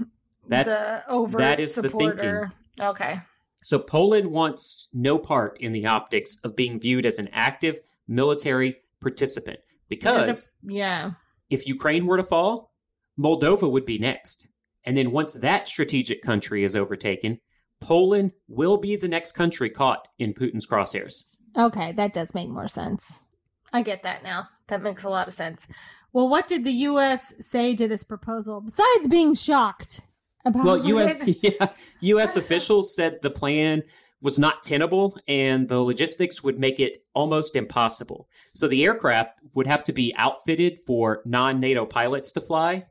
That's 0.48 0.72
the 0.72 1.02
overt 1.08 1.38
that 1.38 1.60
is 1.60 1.74
the 1.74 1.88
thinking. 1.88 2.46
Okay. 2.80 3.20
So 3.62 3.78
Poland 3.78 4.30
wants 4.30 4.88
no 4.92 5.18
part 5.18 5.58
in 5.60 5.72
the 5.72 5.86
optics 5.86 6.36
of 6.44 6.56
being 6.56 6.80
viewed 6.80 7.04
as 7.06 7.18
an 7.18 7.28
active 7.32 7.80
military 8.06 8.76
participant 9.00 9.58
because 9.88 10.26
Because 10.26 10.46
of- 10.46 10.72
yeah. 10.72 11.10
if 11.50 11.66
Ukraine 11.66 12.06
were 12.06 12.16
to 12.16 12.24
fall, 12.24 12.72
Moldova 13.18 13.70
would 13.70 13.84
be 13.84 13.98
next. 13.98 14.48
And 14.84 14.96
then 14.96 15.10
once 15.10 15.34
that 15.34 15.68
strategic 15.68 16.22
country 16.22 16.64
is 16.64 16.74
overtaken, 16.76 17.40
Poland 17.80 18.32
will 18.48 18.76
be 18.76 18.96
the 18.96 19.08
next 19.08 19.32
country 19.32 19.70
caught 19.70 20.08
in 20.18 20.34
Putin's 20.34 20.66
crosshairs. 20.66 21.24
Okay, 21.56 21.92
that 21.92 22.12
does 22.12 22.34
make 22.34 22.48
more 22.48 22.68
sense. 22.68 23.24
I 23.72 23.82
get 23.82 24.02
that 24.02 24.22
now. 24.22 24.48
That 24.68 24.82
makes 24.82 25.04
a 25.04 25.08
lot 25.08 25.28
of 25.28 25.34
sense. 25.34 25.66
Well, 26.12 26.28
what 26.28 26.46
did 26.46 26.64
the 26.64 26.72
U.S. 26.72 27.34
say 27.40 27.74
to 27.74 27.86
this 27.88 28.04
proposal 28.04 28.60
besides 28.60 29.06
being 29.08 29.34
shocked 29.34 30.02
about 30.44 30.64
Well, 30.64 30.86
U.S. 30.86 31.16
it? 31.26 31.38
yeah, 31.60 31.68
U.S. 32.00 32.36
officials 32.36 32.94
said 32.94 33.18
the 33.22 33.30
plan 33.30 33.82
was 34.20 34.38
not 34.38 34.62
tenable 34.62 35.16
and 35.28 35.68
the 35.68 35.80
logistics 35.80 36.42
would 36.42 36.58
make 36.58 36.80
it 36.80 36.98
almost 37.14 37.54
impossible. 37.54 38.28
So 38.54 38.66
the 38.66 38.84
aircraft 38.84 39.38
would 39.54 39.66
have 39.66 39.84
to 39.84 39.92
be 39.92 40.14
outfitted 40.16 40.80
for 40.80 41.22
non-NATO 41.24 41.86
pilots 41.86 42.32
to 42.32 42.40
fly. 42.40 42.86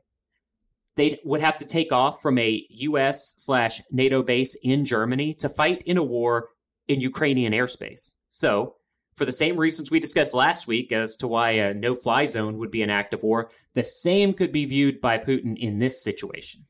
They 0.98 1.20
would 1.24 1.40
have 1.40 1.56
to 1.58 1.64
take 1.64 1.92
off 1.92 2.20
from 2.20 2.38
a 2.38 2.66
U.S. 2.70 3.34
slash 3.38 3.80
NATO 3.92 4.20
base 4.20 4.56
in 4.64 4.84
Germany 4.84 5.32
to 5.34 5.48
fight 5.48 5.80
in 5.82 5.96
a 5.96 6.02
war 6.02 6.48
in 6.88 7.00
Ukrainian 7.00 7.52
airspace. 7.52 8.14
So, 8.30 8.74
for 9.14 9.24
the 9.24 9.30
same 9.30 9.56
reasons 9.56 9.92
we 9.92 10.00
discussed 10.00 10.34
last 10.34 10.66
week 10.66 10.90
as 10.90 11.16
to 11.18 11.28
why 11.28 11.50
a 11.50 11.72
no-fly 11.72 12.24
zone 12.24 12.56
would 12.56 12.72
be 12.72 12.82
an 12.82 12.90
act 12.90 13.14
of 13.14 13.22
war, 13.22 13.48
the 13.74 13.84
same 13.84 14.34
could 14.34 14.50
be 14.50 14.64
viewed 14.64 15.00
by 15.00 15.18
Putin 15.18 15.56
in 15.56 15.78
this 15.78 16.02
situation. 16.02 16.66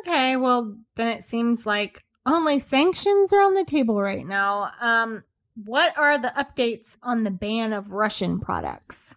Okay, 0.00 0.36
well, 0.36 0.78
then 0.94 1.08
it 1.08 1.22
seems 1.22 1.66
like 1.66 2.02
only 2.24 2.58
sanctions 2.58 3.30
are 3.34 3.42
on 3.42 3.52
the 3.52 3.64
table 3.64 4.00
right 4.00 4.26
now. 4.26 4.70
Um, 4.80 5.22
what 5.54 5.96
are 5.98 6.16
the 6.16 6.32
updates 6.38 6.96
on 7.02 7.24
the 7.24 7.30
ban 7.30 7.74
of 7.74 7.90
Russian 7.90 8.40
products? 8.40 9.16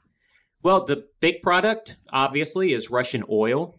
Well, 0.64 0.84
the 0.84 1.08
big 1.22 1.42
product, 1.42 1.96
obviously, 2.12 2.74
is 2.74 2.92
Russian 2.92 3.24
oil, 3.30 3.74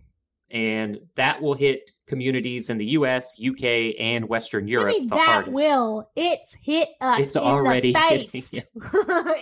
and 0.50 0.98
that 1.16 1.40
will 1.42 1.54
hit 1.54 1.92
communities 2.06 2.70
in 2.70 2.78
the 2.78 2.86
US, 2.86 3.38
UK, 3.40 3.94
and 3.98 4.28
Western 4.28 4.66
Europe 4.66 4.94
Maybe 4.94 5.06
the 5.06 5.14
that 5.14 5.26
hardest. 5.26 5.54
will. 5.54 6.10
It's 6.16 6.54
hit 6.54 6.88
us. 7.00 7.20
It's 7.20 7.36
already 7.36 7.92
the 7.92 7.98
hitting, 7.98 8.42
yeah. 8.52 8.62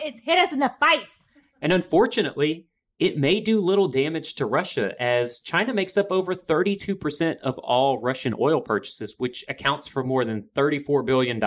it's 0.04 0.20
hit 0.20 0.38
us 0.38 0.52
in 0.52 0.58
the 0.58 0.72
face. 0.80 1.30
And 1.62 1.72
unfortunately, 1.72 2.66
it 2.98 3.18
may 3.18 3.40
do 3.40 3.60
little 3.60 3.88
damage 3.88 4.34
to 4.34 4.46
Russia 4.46 5.00
as 5.00 5.40
China 5.40 5.74
makes 5.74 5.96
up 5.96 6.10
over 6.10 6.34
32% 6.34 7.38
of 7.38 7.58
all 7.58 8.00
Russian 8.00 8.34
oil 8.38 8.60
purchases, 8.60 9.14
which 9.18 9.44
accounts 9.48 9.86
for 9.86 10.02
more 10.02 10.24
than 10.24 10.42
$34 10.54 11.04
billion. 11.04 11.42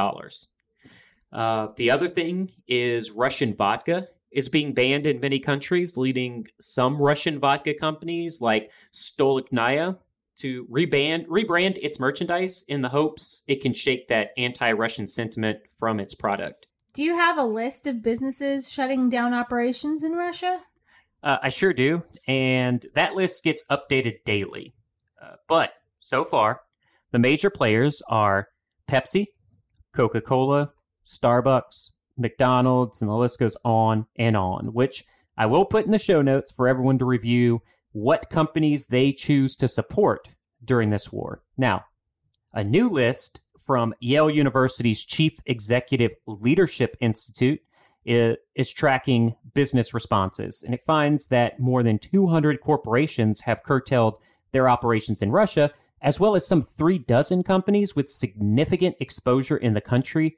Uh, 1.32 1.68
the 1.76 1.92
other 1.92 2.08
thing 2.08 2.50
is 2.68 3.12
Russian 3.12 3.54
vodka 3.54 4.08
is 4.32 4.50
being 4.50 4.74
banned 4.74 5.08
in 5.08 5.20
many 5.20 5.40
countries, 5.40 5.98
leading 5.98 6.46
some 6.60 6.98
Russian 6.98 7.40
vodka 7.40 7.74
companies 7.74 8.42
like 8.42 8.72
Stolichnaya 8.94 9.98
to 10.38 10.66
rebrand, 10.68 11.28
rebrand 11.28 11.78
its 11.78 12.00
merchandise 12.00 12.64
in 12.68 12.82
the 12.82 12.90
hopes 12.90 13.44
it 13.48 13.62
can 13.62 13.74
shake 13.74 14.08
that 14.08 14.32
anti-Russian 14.38 15.08
sentiment 15.08 15.60
from 15.78 16.00
its 16.00 16.16
product. 16.16 16.68
Do 16.94 17.04
you 17.04 17.16
have 17.16 17.38
a 17.38 17.44
list 17.44 17.88
of 17.88 18.02
businesses 18.02 18.72
shutting 18.72 19.10
down 19.10 19.34
operations 19.34 20.04
in 20.04 20.14
Russia? 20.14 20.60
Uh, 21.22 21.38
I 21.42 21.50
sure 21.50 21.74
do. 21.74 22.04
And 22.28 22.86
that 22.96 23.16
list 23.16 23.44
gets 23.44 23.64
updated 23.70 24.24
daily. 24.26 24.74
Uh, 25.22 25.36
but 25.48 25.74
so 26.00 26.24
far, 26.24 26.62
the 27.12 27.20
major 27.20 27.50
players 27.50 28.02
are 28.10 28.48
Pepsi, 28.88 29.28
Coca 29.94 30.22
Cola, 30.22 30.72
Starbucks, 31.06 31.92
McDonald's, 32.20 33.02
and 33.02 33.10
the 33.10 33.16
list 33.16 33.40
goes 33.40 33.58
on 33.64 34.06
and 34.16 34.36
on, 34.36 34.74
which 34.74 35.06
I 35.38 35.46
will 35.46 35.66
put 35.66 35.86
in 35.86 35.92
the 35.92 36.00
show 36.00 36.22
notes 36.22 36.52
for 36.52 36.68
everyone 36.68 36.98
to 37.00 37.06
review 37.06 37.62
what 37.92 38.30
companies 38.30 38.88
they 38.88 39.12
choose 39.12 39.56
to 39.56 39.68
support 39.68 40.30
during 40.64 40.90
this 40.90 41.12
war. 41.12 41.42
Now, 41.58 41.86
a 42.54 42.64
new 42.64 42.90
list 42.90 43.42
from 43.60 43.94
Yale 44.00 44.30
University's 44.30 45.04
Chief 45.04 45.40
Executive 45.46 46.12
Leadership 46.28 46.98
Institute 47.00 47.62
is 48.06 48.72
tracking 48.72 49.36
business 49.54 49.94
responses, 49.94 50.64
and 50.64 50.74
it 50.74 50.84
finds 50.84 51.28
that 51.28 51.60
more 51.60 51.84
than 51.84 52.00
200 52.00 52.60
corporations 52.62 53.42
have 53.42 53.64
curtailed 53.64 54.16
their 54.52 54.70
operations 54.70 55.22
in 55.22 55.32
Russia, 55.32 55.72
as 56.02 56.20
well 56.20 56.36
as 56.36 56.48
some 56.48 56.62
three 56.62 56.98
dozen 56.98 57.44
companies 57.44 57.96
with 57.96 58.10
significant 58.10 58.96
exposure 59.00 59.58
in 59.58 59.74
the 59.74 59.82
country 59.82 60.38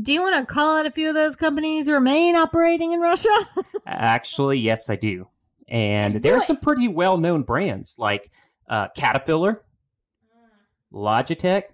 Do 0.00 0.12
you 0.12 0.22
want 0.22 0.48
to 0.48 0.52
call 0.52 0.78
out 0.78 0.86
a 0.86 0.90
few 0.90 1.08
of 1.10 1.14
those 1.14 1.36
companies 1.36 1.86
who 1.86 1.92
remain 1.92 2.34
operating 2.34 2.92
in 2.92 3.00
Russia? 3.00 3.28
Actually, 3.86 4.58
yes, 4.58 4.88
I 4.88 4.96
do. 4.96 5.28
And 5.68 6.14
Let's 6.14 6.22
there 6.22 6.32
do 6.32 6.36
are 6.36 6.38
it. 6.38 6.44
some 6.44 6.56
pretty 6.56 6.88
well 6.88 7.18
known 7.18 7.42
brands 7.42 7.96
like 7.98 8.30
uh, 8.68 8.88
Caterpillar, 8.96 9.62
Logitech, 10.92 11.64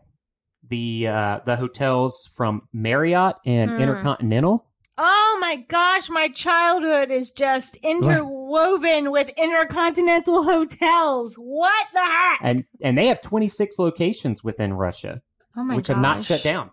the 0.68 1.06
uh, 1.08 1.40
the 1.44 1.56
hotels 1.56 2.28
from 2.34 2.62
Marriott 2.72 3.37
and 3.46 3.70
Mm. 3.72 3.80
Intercontinental. 3.80 4.66
oh 4.98 5.38
my 5.40 5.56
gosh, 5.68 6.10
my 6.10 6.28
childhood 6.28 7.10
is 7.10 7.30
just 7.30 7.76
interwoven 7.78 9.10
with 9.12 9.30
intercontinental 9.38 10.42
hotels. 10.44 11.37
What 11.37 11.87
the 11.94 12.00
heck? 12.00 12.38
And 12.42 12.64
and 12.82 12.96
they 12.98 13.06
have 13.06 13.20
26 13.20 13.78
locations 13.78 14.42
within 14.44 14.75
Russia, 14.75 15.22
oh 15.56 15.64
my 15.64 15.76
which 15.76 15.87
have 15.88 16.00
not 16.00 16.25
shut 16.25 16.42
down. 16.42 16.70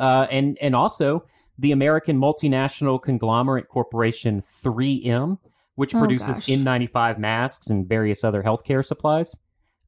Uh, 0.00 0.26
and 0.30 0.58
and 0.60 0.74
also 0.74 1.24
the 1.58 1.70
American 1.72 2.18
multinational 2.18 3.00
conglomerate 3.00 3.68
corporation 3.68 4.40
3M, 4.40 5.38
which 5.74 5.94
Oh, 5.94 5.98
produces 5.98 6.40
gosh. 6.40 6.46
N95 6.48 7.18
masks 7.18 7.66
and 7.68 7.86
various 7.86 8.24
other 8.24 8.42
healthcare 8.42 8.84
supplies. 8.84 9.36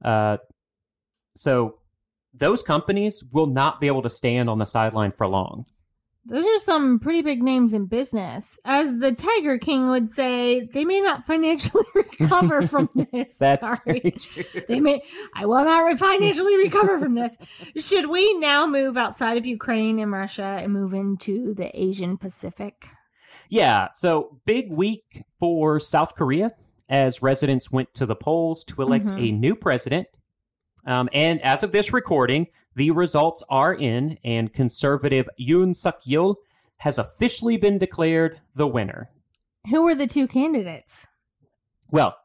Uh, 0.04 0.37
So 1.35 1.78
those 2.35 2.62
companies 2.62 3.25
will 3.33 3.47
not 3.47 3.81
be 3.81 3.87
able 3.87 4.02
to 4.02 4.11
stand 4.11 4.50
on 4.50 4.59
the 4.59 4.66
sideline 4.66 5.12
for 5.12 5.26
long. 5.26 5.64
Those 6.25 6.47
are 6.47 6.59
some 6.59 7.00
pretty 7.00 7.21
big 7.23 7.43
names 7.43 7.73
in 7.73 7.87
business. 7.87 8.57
As 8.64 8.97
the 8.99 9.11
Tiger 9.12 9.59
King 9.59 9.88
would 9.91 10.09
say, 10.09 10.61
they 10.73 10.85
may 10.85 11.00
not 11.00 11.25
financially 11.25 11.85
recover 11.95 12.67
from 12.69 12.88
this. 13.12 13.38
That's 13.38 13.64
Sorry. 13.67 13.79
very 13.85 14.11
true. 14.12 14.45
They 14.69 14.79
may 14.81 15.02
I 15.35 15.47
will 15.47 15.64
not 15.64 15.99
financially 15.99 16.57
recover 16.59 16.99
from 17.00 17.14
this. 17.14 17.37
Should 17.76 18.09
we 18.09 18.35
now 18.38 18.67
move 18.69 18.97
outside 18.97 19.37
of 19.37 19.47
Ukraine 19.47 19.99
and 19.99 20.12
Russia 20.12 20.61
and 20.62 20.73
move 20.73 20.95
into 20.95 21.55
the 21.55 21.71
Asian 21.81 22.17
Pacific? 22.17 22.87
Yeah, 23.49 23.88
so 23.93 24.38
big 24.47 24.71
week 24.71 25.25
for 25.41 25.79
South 25.81 26.14
Korea 26.14 26.52
as 26.88 27.21
residents 27.21 27.73
went 27.73 27.93
to 27.95 28.07
the 28.07 28.17
polls 28.17 28.64
to 28.67 28.81
elect 28.81 29.07
Mhm. 29.07 29.29
a 29.29 29.33
new 29.33 29.57
president. 29.57 30.07
Um, 30.85 31.09
and 31.12 31.41
as 31.43 31.62
of 31.62 31.73
this 31.73 31.93
recording, 31.93 32.49
the 32.75 32.91
results 32.91 33.43
are 33.49 33.75
in, 33.75 34.19
and 34.25 34.53
conservative 34.53 35.29
Yoon 35.41 35.77
Suk 35.77 36.03
Yeol 36.03 36.37
has 36.79 36.99
officially 36.99 37.57
been 37.57 37.79
declared 37.79 38.41
the 38.55 38.67
winner. 38.67 39.11
Who 39.71 39.83
were 39.83 39.95
the 39.95 40.07
two 40.09 40.27
candidates? 40.27 41.07
Well, 41.91 42.17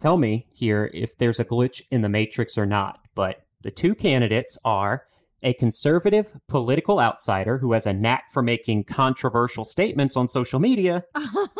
tell 0.00 0.16
me 0.16 0.46
here 0.52 0.90
if 0.94 1.18
there's 1.18 1.40
a 1.40 1.44
glitch 1.44 1.82
in 1.90 2.02
the 2.02 2.08
matrix 2.08 2.56
or 2.56 2.64
not, 2.64 3.00
but 3.14 3.44
the 3.60 3.70
two 3.70 3.94
candidates 3.94 4.56
are 4.64 5.02
a 5.42 5.52
conservative 5.54 6.38
political 6.48 7.00
outsider 7.00 7.58
who 7.58 7.72
has 7.72 7.84
a 7.84 7.92
knack 7.92 8.30
for 8.32 8.42
making 8.42 8.84
controversial 8.84 9.64
statements 9.64 10.16
on 10.16 10.28
social 10.28 10.60
media 10.60 11.04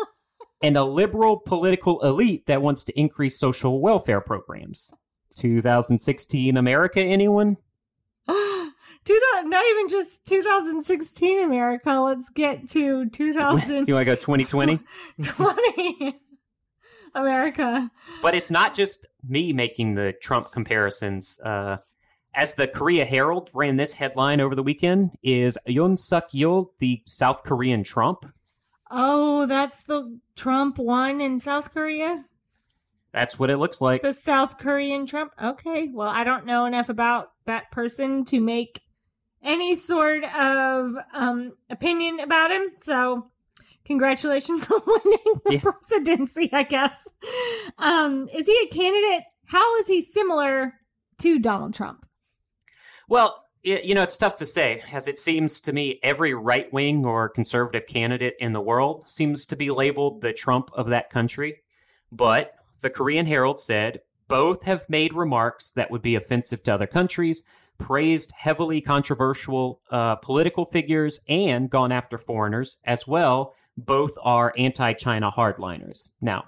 and 0.63 0.77
a 0.77 0.83
liberal 0.83 1.37
political 1.37 2.01
elite 2.01 2.45
that 2.47 2.61
wants 2.61 2.83
to 2.85 2.99
increase 2.99 3.37
social 3.37 3.81
welfare 3.81 4.21
programs. 4.21 4.93
2016 5.33 6.57
America, 6.57 7.01
anyone? 7.01 7.57
Two 8.27 9.19
thou- 9.33 9.41
not 9.43 9.65
even 9.71 9.89
just 9.89 10.25
2016 10.25 11.43
America. 11.43 11.99
Let's 11.99 12.29
get 12.29 12.69
to 12.69 13.05
Do 13.05 13.25
you 13.27 13.33
want 13.35 13.87
to 13.87 14.05
go 14.05 14.15
2020? 14.15 14.79
America. 17.15 17.91
But 18.21 18.35
it's 18.35 18.49
not 18.49 18.73
just 18.73 19.05
me 19.27 19.53
making 19.53 19.95
the 19.95 20.13
Trump 20.13 20.51
comparisons. 20.51 21.39
Uh, 21.43 21.77
as 22.33 22.55
the 22.55 22.67
Korea 22.67 23.05
Herald 23.05 23.51
ran 23.53 23.75
this 23.75 23.93
headline 23.93 24.41
over 24.41 24.55
the 24.55 24.63
weekend, 24.63 25.11
is 25.21 25.57
Yoon 25.67 25.97
Suk 25.97 26.31
Yeol 26.31 26.69
the 26.79 27.01
South 27.05 27.43
Korean 27.43 27.83
Trump? 27.83 28.25
Oh, 28.89 29.45
that's 29.45 29.83
the 29.83 30.19
Trump 30.35 30.77
one 30.77 31.21
in 31.21 31.37
South 31.39 31.73
Korea? 31.73 32.25
That's 33.13 33.37
what 33.37 33.49
it 33.49 33.57
looks 33.57 33.79
like. 33.79 34.01
The 34.01 34.11
South 34.11 34.57
Korean 34.57 35.05
Trump? 35.05 35.33
Okay. 35.41 35.89
Well, 35.93 36.09
I 36.09 36.23
don't 36.23 36.45
know 36.45 36.65
enough 36.65 36.89
about 36.89 37.31
that 37.45 37.71
person 37.71 38.25
to 38.25 38.39
make 38.39 38.81
any 39.43 39.75
sort 39.75 40.23
of 40.35 40.95
um, 41.13 41.53
opinion 41.69 42.19
about 42.21 42.51
him. 42.51 42.69
So, 42.79 43.29
congratulations 43.85 44.67
on 44.71 44.81
winning 44.87 45.41
the 45.45 45.53
Yeah. 45.53 45.59
presidency, 45.61 46.49
I 46.51 46.63
guess. 46.63 47.07
Um, 47.77 48.27
is 48.33 48.47
he 48.47 48.59
a 48.63 48.73
candidate? 48.73 49.23
How 49.45 49.77
is 49.77 49.87
he 49.87 50.01
similar 50.01 50.73
to 51.19 51.37
Donald 51.39 51.73
Trump? 51.73 52.05
Well, 53.09 53.43
you 53.61 53.93
know, 53.95 54.03
it's 54.03 54.17
tough 54.17 54.35
to 54.37 54.45
say, 54.45 54.81
as 54.91 55.07
it 55.07 55.19
seems 55.19 55.61
to 55.61 55.71
me 55.71 55.99
every 56.03 56.33
right 56.33 56.71
wing 56.73 57.05
or 57.05 57.29
conservative 57.29 57.87
candidate 57.87 58.35
in 58.39 58.51
the 58.51 58.59
world 58.61 59.07
seems 59.07 59.45
to 59.45 59.55
be 59.55 59.69
labeled 59.69 60.19
the 60.19 60.33
Trump 60.33 60.69
of 60.73 60.87
that 60.89 61.09
country. 61.09 61.61
But 62.11 62.55
the 62.83 62.91
Korean 62.91 63.25
Herald 63.25 63.59
said 63.59 64.01
both 64.27 64.63
have 64.63 64.89
made 64.89 65.13
remarks 65.13 65.71
that 65.71 65.89
would 65.89 66.01
be 66.01 66.15
offensive 66.15 66.63
to 66.63 66.73
other 66.73 66.87
countries, 66.87 67.43
praised 67.77 68.31
heavily 68.35 68.81
controversial 68.81 69.81
uh, 69.89 70.15
political 70.17 70.65
figures, 70.65 71.19
and 71.27 71.69
gone 71.69 71.91
after 71.91 72.17
foreigners 72.17 72.77
as 72.85 73.07
well. 73.07 73.55
Both 73.77 74.17
are 74.23 74.53
anti 74.57 74.93
China 74.93 75.31
hardliners. 75.31 76.09
Now, 76.21 76.45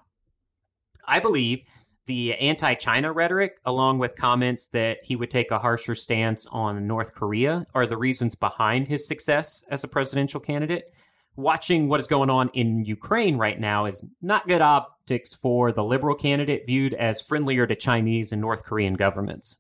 I 1.07 1.19
believe 1.19 1.63
the 2.05 2.36
anti 2.36 2.75
China 2.75 3.12
rhetoric, 3.12 3.59
along 3.65 3.99
with 3.99 4.15
comments 4.17 4.67
that 4.69 4.99
he 5.03 5.15
would 5.15 5.31
take 5.31 5.51
a 5.51 5.59
harsher 5.59 5.95
stance 5.95 6.45
on 6.51 6.88
North 6.88 7.13
Korea, 7.13 7.65
are 7.73 7.88
the 7.88 7.97
reasons 7.97 8.36
behind 8.36 8.88
his 8.88 9.07
success 9.07 9.63
as 9.69 9.83
a 9.83 9.88
presidential 9.88 10.39
candidate. 10.39 10.93
Watching 11.37 11.89
what 11.89 11.99
is 11.99 12.07
going 12.07 12.29
on 12.29 12.49
in 12.53 12.85
Ukraine 12.85 13.37
right 13.37 13.59
now 13.59 13.85
is 13.85 14.03
not 14.21 14.47
good 14.47 14.61
optics 14.61 15.33
for 15.33 15.71
the 15.71 15.83
liberal 15.83 16.15
candidate 16.15 16.65
viewed 16.65 16.93
as 16.93 17.21
friendlier 17.21 17.67
to 17.67 17.75
Chinese 17.75 18.31
and 18.31 18.41
North 18.41 18.63
Korean 18.63 18.93
governments. 18.93 19.57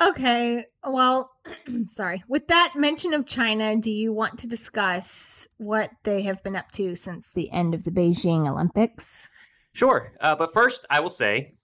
Okay. 0.00 0.64
Well, 0.84 1.30
sorry. 1.86 2.22
With 2.28 2.48
that 2.48 2.72
mention 2.76 3.14
of 3.14 3.26
China, 3.26 3.76
do 3.76 3.90
you 3.90 4.12
want 4.12 4.38
to 4.40 4.46
discuss 4.46 5.46
what 5.56 5.90
they 6.02 6.22
have 6.22 6.42
been 6.42 6.56
up 6.56 6.70
to 6.72 6.94
since 6.94 7.30
the 7.30 7.50
end 7.50 7.74
of 7.74 7.84
the 7.84 7.90
Beijing 7.90 8.48
Olympics? 8.48 9.28
Sure. 9.72 10.12
Uh, 10.20 10.34
but 10.34 10.52
first, 10.52 10.86
I 10.90 11.00
will 11.00 11.08
say 11.08 11.54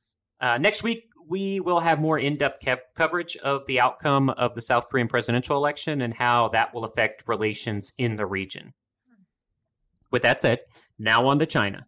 uh, 0.41 0.59
next 0.59 0.83
week 0.83 1.09
we 1.29 1.61
will 1.61 1.81
have 1.81 2.01
more 2.01 2.19
in 2.19 2.37
depth 2.37 2.63
kev- 2.65 2.81
coverage 2.95 3.37
of 3.39 3.67
the 3.67 3.81
outcome 3.81 4.31
of 4.31 4.55
the 4.55 4.63
South 4.63 4.89
Korean 4.89 5.09
presidential 5.09 5.57
election 5.57 6.01
and 6.01 6.15
how 6.15 6.49
that 6.49 6.75
will 6.75 6.85
affect 6.85 7.25
relations 7.27 7.93
in 7.99 8.17
the 8.17 8.27
region. 8.27 8.73
With 10.11 10.23
that 10.23 10.41
said, 10.41 10.61
now 10.99 11.27
on 11.27 11.39
to 11.39 11.47
China. 11.47 11.87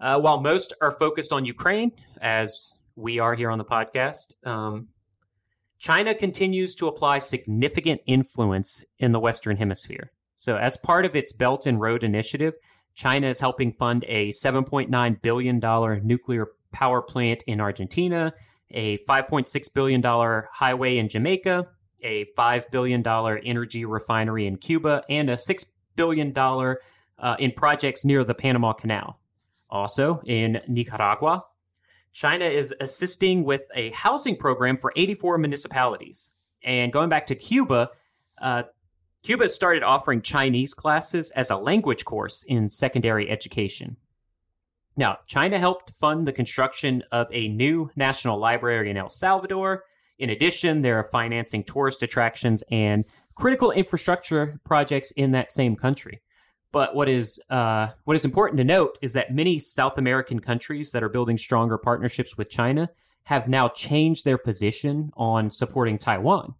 Uh, 0.00 0.20
while 0.20 0.40
most 0.40 0.74
are 0.80 0.92
focused 0.92 1.32
on 1.32 1.44
Ukraine, 1.44 1.92
as 2.20 2.74
we 2.96 3.18
are 3.18 3.34
here 3.34 3.50
on 3.50 3.58
the 3.58 3.64
podcast, 3.64 4.34
um, 4.46 4.88
China 5.78 6.14
continues 6.14 6.74
to 6.76 6.86
apply 6.86 7.18
significant 7.18 8.00
influence 8.06 8.84
in 8.98 9.12
the 9.12 9.20
Western 9.20 9.56
Hemisphere. 9.56 10.10
So, 10.36 10.56
as 10.56 10.76
part 10.76 11.04
of 11.04 11.16
its 11.16 11.32
Belt 11.32 11.66
and 11.66 11.80
Road 11.80 12.04
Initiative, 12.04 12.54
China 12.94 13.26
is 13.26 13.40
helping 13.40 13.72
fund 13.72 14.04
a 14.08 14.30
$7.9 14.30 15.22
billion 15.22 15.60
nuclear 16.06 16.48
power 16.72 17.02
plant 17.02 17.42
in 17.46 17.60
Argentina, 17.60 18.32
a 18.74 18.98
$5.6 18.98 19.72
billion 19.72 20.02
highway 20.52 20.98
in 20.98 21.08
Jamaica, 21.08 21.66
a 22.02 22.26
$5 22.36 22.70
billion 22.70 23.06
energy 23.06 23.84
refinery 23.84 24.46
in 24.46 24.56
Cuba, 24.58 25.02
and 25.08 25.30
a 25.30 25.34
$6 25.34 25.64
billion 25.96 26.36
uh, 26.36 27.36
in 27.38 27.52
projects 27.52 28.04
near 28.04 28.24
the 28.24 28.34
Panama 28.34 28.72
Canal. 28.72 29.18
Also, 29.70 30.20
in 30.26 30.60
Nicaragua, 30.68 31.44
China 32.12 32.44
is 32.44 32.74
assisting 32.80 33.44
with 33.44 33.62
a 33.74 33.90
housing 33.90 34.36
program 34.36 34.76
for 34.76 34.92
84 34.94 35.38
municipalities. 35.38 36.32
And 36.62 36.92
going 36.92 37.08
back 37.08 37.26
to 37.26 37.34
Cuba, 37.34 37.90
uh, 38.40 38.64
Cuba 39.22 39.48
started 39.48 39.82
offering 39.82 40.20
Chinese 40.20 40.74
classes 40.74 41.30
as 41.32 41.50
a 41.50 41.56
language 41.56 42.04
course 42.04 42.44
in 42.44 42.68
secondary 42.68 43.30
education. 43.30 43.96
Now, 44.96 45.18
China 45.26 45.58
helped 45.58 45.92
fund 45.98 46.26
the 46.26 46.32
construction 46.32 47.02
of 47.10 47.26
a 47.32 47.48
new 47.48 47.90
national 47.96 48.38
library 48.38 48.90
in 48.90 48.96
El 48.96 49.08
Salvador. 49.08 49.84
In 50.18 50.30
addition, 50.30 50.82
they're 50.82 51.08
financing 51.10 51.64
tourist 51.64 52.02
attractions 52.02 52.62
and 52.70 53.04
critical 53.34 53.72
infrastructure 53.72 54.60
projects 54.64 55.10
in 55.12 55.32
that 55.32 55.50
same 55.50 55.74
country. 55.74 56.20
But 56.70 56.94
what 56.94 57.08
is 57.08 57.40
uh, 57.50 57.88
what 58.04 58.16
is 58.16 58.24
important 58.24 58.58
to 58.58 58.64
note 58.64 58.98
is 59.00 59.12
that 59.12 59.32
many 59.32 59.58
South 59.58 59.98
American 59.98 60.40
countries 60.40 60.90
that 60.92 61.02
are 61.02 61.08
building 61.08 61.38
stronger 61.38 61.78
partnerships 61.78 62.36
with 62.36 62.50
China 62.50 62.88
have 63.24 63.48
now 63.48 63.68
changed 63.68 64.24
their 64.24 64.38
position 64.38 65.10
on 65.16 65.50
supporting 65.50 65.98
Taiwan. 65.98 66.54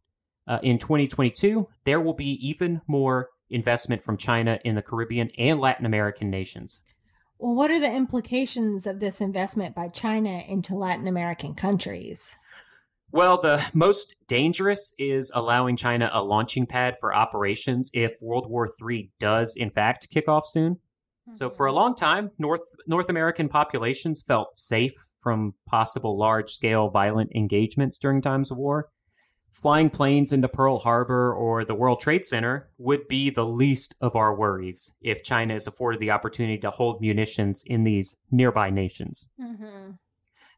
Uh, 0.47 0.59
in 0.63 0.79
2022, 0.79 1.69
there 1.85 2.01
will 2.01 2.15
be 2.15 2.39
even 2.47 2.81
more 2.87 3.31
investment 3.51 4.03
from 4.03 4.17
China 4.17 4.59
in 4.65 4.75
the 4.75 4.83
Caribbean 4.83 5.31
and 5.39 5.61
Latin 5.61 5.87
American 5.87 6.31
nations. 6.31 6.81
Well, 7.45 7.55
what 7.55 7.71
are 7.71 7.79
the 7.79 7.95
implications 7.95 8.87
of 8.87 9.01
this 9.01 9.21
investment 9.21 9.75
by 9.75 9.89
China 9.89 10.43
into 10.49 10.75
Latin 10.75 11.07
American 11.07 11.55
countries? 11.55 12.35
Well, 13.13 13.39
the 13.39 13.63
most 13.75 14.17
dangerous 14.27 14.95
is 14.99 15.31
allowing 15.35 15.77
China 15.77 16.09
a 16.15 16.23
launching 16.23 16.65
pad 16.65 16.95
for 16.99 17.15
operations 17.15 17.91
if 17.93 18.13
World 18.23 18.49
War 18.49 18.67
III 18.67 19.11
does, 19.21 19.57
in 19.57 19.69
fact, 19.69 20.09
kick 20.09 20.27
off 20.27 20.47
soon. 20.47 20.79
So, 21.33 21.51
for 21.51 21.67
a 21.67 21.69
mm-hmm. 21.69 21.77
long 21.77 21.95
time, 21.95 22.31
North 22.39 22.63
North 22.87 23.11
American 23.11 23.51
populations 23.51 24.23
felt 24.23 24.57
safe 24.57 24.95
from 25.21 25.53
possible 25.67 26.19
large 26.19 26.51
scale 26.51 26.89
violent 26.89 27.31
engagements 27.35 27.99
during 27.99 28.23
times 28.23 28.51
of 28.51 28.57
war. 28.57 28.89
Flying 29.65 29.89
planes 29.89 30.35
into 30.35 30.47
Pearl 30.47 30.79
Harbor 30.79 31.33
or 31.33 31.65
the 31.65 31.75
World 31.75 31.99
Trade 31.99 32.27
Center 32.27 32.69
would 32.77 33.09
be 33.09 33.31
the 33.31 33.47
least 33.47 33.95
of 34.03 34.15
our 34.15 34.37
worries 34.37 34.93
if 35.01 35.25
China 35.25 35.55
is 35.55 35.67
afforded 35.67 36.01
the 36.01 36.11
opportunity 36.11 36.59
to 36.59 36.69
hold 36.69 37.01
munitions 37.01 37.65
in 37.67 37.83
these 37.83 38.15
nearby 38.31 38.69
nations. 38.69 39.27
Mm-hmm. 39.41 39.65
And 39.65 39.97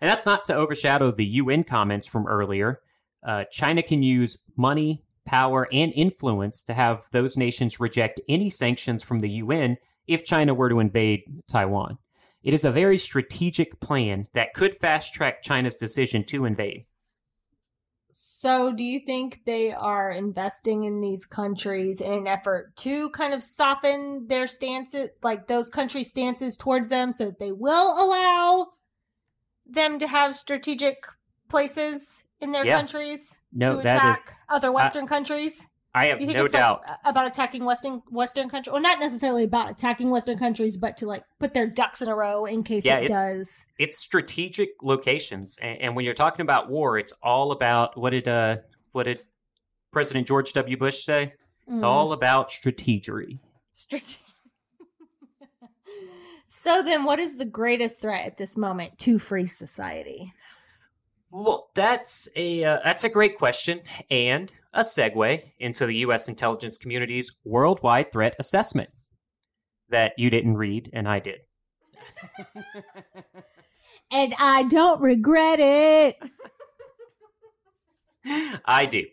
that's 0.01 0.27
not 0.27 0.45
to 0.47 0.57
overshadow 0.57 1.13
the 1.13 1.25
UN 1.25 1.63
comments 1.63 2.09
from 2.09 2.27
earlier. 2.27 2.81
Uh, 3.25 3.45
China 3.49 3.81
can 3.81 4.03
use 4.03 4.39
money, 4.57 5.05
power, 5.25 5.69
and 5.71 5.93
influence 5.95 6.65
to 6.65 6.75
have 6.75 7.07
those 7.13 7.37
nations 7.37 7.79
reject 7.79 8.21
any 8.29 8.51
sanctions 8.51 9.05
from 9.05 9.21
the 9.21 9.31
UN 9.31 9.77
if 10.09 10.25
China 10.25 10.53
were 10.53 10.69
to 10.69 10.81
invade 10.81 11.23
Taiwan. 11.47 11.99
It 12.43 12.55
is 12.55 12.65
a 12.65 12.73
very 12.73 12.99
strategic 12.99 13.79
plan 13.79 14.27
that 14.33 14.53
could 14.53 14.75
fast 14.75 15.15
track 15.15 15.45
China's 15.45 15.77
decision 15.77 16.25
to 16.25 16.45
invade. 16.45 16.87
So, 18.19 18.73
do 18.73 18.83
you 18.83 19.01
think 19.01 19.45
they 19.45 19.73
are 19.75 20.11
investing 20.11 20.85
in 20.85 21.03
these 21.03 21.27
countries 21.27 22.01
in 22.01 22.15
an 22.15 22.27
effort 22.27 22.75
to 22.77 23.11
kind 23.11 23.35
of 23.35 23.43
soften 23.43 24.27
their 24.27 24.47
stances, 24.47 25.11
like 25.23 25.49
those 25.49 25.69
country 25.69 26.03
stances 26.03 26.57
towards 26.57 26.89
them, 26.89 27.13
so 27.13 27.27
that 27.27 27.39
they 27.39 27.53
will 27.53 27.93
allow 28.03 28.69
them 29.67 29.99
to 29.99 30.07
have 30.09 30.35
strategic 30.35 30.97
places 31.51 32.25
in 32.41 32.53
their 32.53 32.65
Yeah. 32.65 32.79
countries 32.79 33.37
No, 33.53 33.75
to 33.75 33.79
attack 33.81 34.17
is- 34.17 34.25
other 34.49 34.73
Western 34.73 35.07
countries? 35.07 35.67
I 35.97 36.07
have 36.07 36.21
You 36.21 36.27
think 36.27 36.37
no 36.37 36.45
it's 36.45 36.53
doubt. 36.53 36.83
like 36.87 36.99
about 37.07 37.27
attacking 37.27 37.65
Western 37.65 38.03
Western 38.11 38.51
countries? 38.51 38.71
Well, 38.73 38.83
not 38.83 38.99
necessarily 39.01 39.45
about 39.45 39.71
attacking 39.71 40.11
Western 40.11 40.39
countries, 40.39 40.77
but 40.77 40.99
to 40.99 41.07
like 41.07 41.23
put 41.41 41.55
their 41.55 41.67
ducks 41.67 42.03
in 42.03 42.09
a 42.09 42.15
row 42.15 42.45
in 42.45 42.63
case 42.65 42.85
Yeah, 42.85 42.99
it 42.99 43.05
it's- 43.05 43.35
does. 43.35 43.65
it's 43.79 43.97
strategic 43.99 44.71
locations, 44.83 45.57
and, 45.63 45.81
and 45.81 45.97
when 45.97 46.05
you're 46.05 46.13
talking 46.13 46.43
about 46.43 46.69
war, 46.69 46.99
it's 46.99 47.15
all 47.23 47.51
about 47.53 47.97
what 47.97 48.11
did 48.11 48.29
uh 48.29 48.59
what 48.93 49.05
did 49.05 49.23
President 49.91 50.27
George 50.27 50.53
W. 50.53 50.77
Bush 50.77 51.03
say? 51.05 51.33
It's 51.67 51.83
Mm. 51.83 51.87
all 51.87 52.13
about 52.13 52.51
strategery. 52.51 53.39
Strate- 53.75 54.19
so 56.49 56.83
then, 56.83 57.05
what 57.05 57.19
is 57.19 57.37
the 57.39 57.45
greatest 57.47 58.01
threat 58.03 58.27
at 58.27 58.37
this 58.37 58.57
moment 58.57 58.99
to 59.01 59.19
free 59.19 59.47
society? 59.47 60.33
Well, 61.39 61.69
that's 61.75 62.31
a 62.35 62.65
uh, 62.65 62.79
that's 62.83 63.05
a 63.05 63.11
great 63.11 63.37
question 63.37 63.83
and 64.11 64.51
a 64.73 64.81
segue 64.81 65.43
into 65.59 65.85
the 65.85 65.97
U.S. 65.97 66.29
intelligence 66.29 66.79
community's 66.79 67.31
worldwide 67.45 68.11
threat 68.11 68.35
assessment 68.39 68.89
that 69.91 70.15
you 70.17 70.31
didn't 70.31 70.57
read 70.57 70.89
and 70.95 71.07
I 71.07 71.19
did. 71.19 71.41
And 74.13 74.33
I 74.39 74.63
don't 74.63 75.01
regret 75.01 75.59
it. 75.59 76.17
I 78.65 78.87
do. 78.87 79.05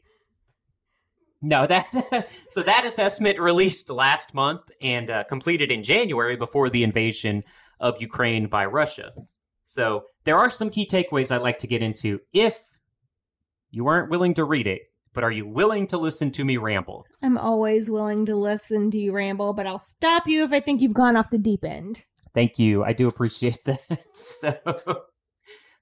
No, 1.42 1.66
that 1.66 2.30
so 2.50 2.62
that 2.62 2.86
assessment 2.86 3.40
released 3.40 3.90
last 3.90 4.36
month 4.36 4.70
and 4.84 5.10
uh, 5.10 5.24
completed 5.24 5.72
in 5.72 5.82
January 5.82 6.36
before 6.36 6.70
the 6.70 6.84
invasion 6.84 7.44
of 7.80 8.00
Ukraine 8.00 8.46
by 8.46 8.66
Russia. 8.68 9.14
So 9.64 10.04
there 10.24 10.38
are 10.38 10.50
some 10.50 10.70
key 10.70 10.86
takeaways 10.86 11.32
I'd 11.32 11.42
like 11.42 11.60
to 11.60 11.68
get 11.68 11.84
into. 11.84 12.20
If 12.32 12.60
you 13.72 13.88
aren't 13.88 14.10
willing 14.10 14.34
to 14.36 14.44
read 14.44 14.68
it, 14.68 14.84
but 15.14 15.24
are 15.24 15.32
you 15.32 15.46
willing 15.46 15.88
to 15.88 15.98
listen 15.98 16.32
to 16.32 16.46
me 16.46 16.58
ramble? 16.58 17.06
I'm 17.22 17.38
always 17.38 17.90
willing 17.90 18.26
to 18.26 18.36
listen 18.36 18.90
to 18.92 18.98
you 18.98 19.14
ramble, 19.14 19.54
but 19.54 19.68
I'll 19.68 19.80
stop 19.80 20.28
you 20.28 20.44
if 20.44 20.52
I 20.52 20.60
think 20.60 20.82
you've 20.82 20.94
gone 20.94 21.16
off 21.16 21.30
the 21.30 21.38
deep 21.38 21.64
end. 21.64 22.06
Thank 22.34 22.58
you. 22.58 22.84
I 22.84 22.94
do 22.94 23.08
appreciate 23.08 23.60
that. 23.66 24.16
so, 24.16 24.56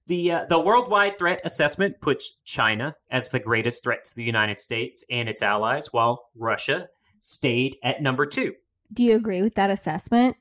the 0.07 0.31
uh, 0.31 0.45
the 0.49 0.59
worldwide 0.59 1.17
threat 1.17 1.41
assessment 1.45 2.01
puts 2.01 2.37
China 2.43 2.95
as 3.09 3.29
the 3.29 3.39
greatest 3.39 3.83
threat 3.83 4.03
to 4.05 4.15
the 4.15 4.23
United 4.23 4.59
States 4.59 5.03
and 5.09 5.29
its 5.29 5.41
allies, 5.41 5.87
while 5.93 6.25
Russia 6.35 6.89
stayed 7.19 7.77
at 7.83 8.01
number 8.01 8.25
two. 8.25 8.53
Do 8.93 9.03
you 9.03 9.15
agree 9.15 9.41
with 9.41 9.55
that 9.55 9.69
assessment? 9.69 10.35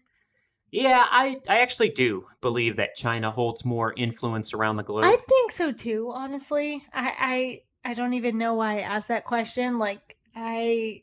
Yeah, 0.71 1.05
I 1.11 1.41
I 1.49 1.61
actually 1.61 1.91
do 1.91 2.27
believe 2.41 2.77
that 2.77 2.95
China 2.95 3.31
holds 3.31 3.65
more 3.65 3.93
influence 3.97 4.55
around 4.55 4.77
the 4.77 4.83
globe. 4.83 5.05
I 5.05 5.17
think 5.29 5.51
so 5.51 5.73
too, 5.73 6.13
honestly. 6.15 6.85
I, 6.93 7.63
I 7.85 7.91
I 7.91 7.95
don't 7.95 8.15
even 8.15 8.39
know 8.39 8.55
why 8.55 8.77
I 8.77 8.81
asked 8.81 9.09
that 9.09 9.25
question. 9.25 9.79
Like 9.79 10.17
I 10.37 11.03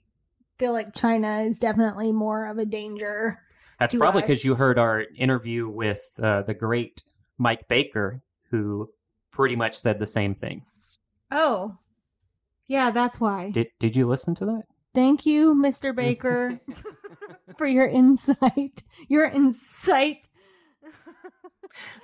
feel 0.58 0.74
like 0.74 0.96
China 0.96 1.42
is 1.42 1.60
definitely 1.60 2.12
more 2.12 2.46
of 2.46 2.58
a 2.58 2.66
danger. 2.66 3.40
That's 3.80 3.94
probably 3.94 4.22
because 4.22 4.44
you 4.44 4.56
heard 4.56 4.80
our 4.80 5.06
interview 5.16 5.70
with 5.70 6.02
uh, 6.22 6.42
the 6.42 6.54
great 6.54 7.04
Mike 7.38 7.68
Baker, 7.68 8.22
who 8.50 8.90
pretty 9.32 9.56
much 9.56 9.78
said 9.78 10.00
the 10.00 10.08
same 10.08 10.34
thing. 10.34 10.66
Oh. 11.30 11.78
Yeah, 12.68 12.90
that's 12.92 13.20
why. 13.20 13.52
Did 13.52 13.68
Did 13.80 13.96
you 13.96 14.08
listen 14.08 14.34
to 14.36 14.46
that? 14.46 14.64
Thank 14.98 15.28
you, 15.28 15.54
Mr. 15.54 15.96
Baker, 15.96 16.60
for 17.58 17.68
your 17.68 17.86
insight. 17.88 18.82
Your 19.08 19.26
insight. 19.26 20.28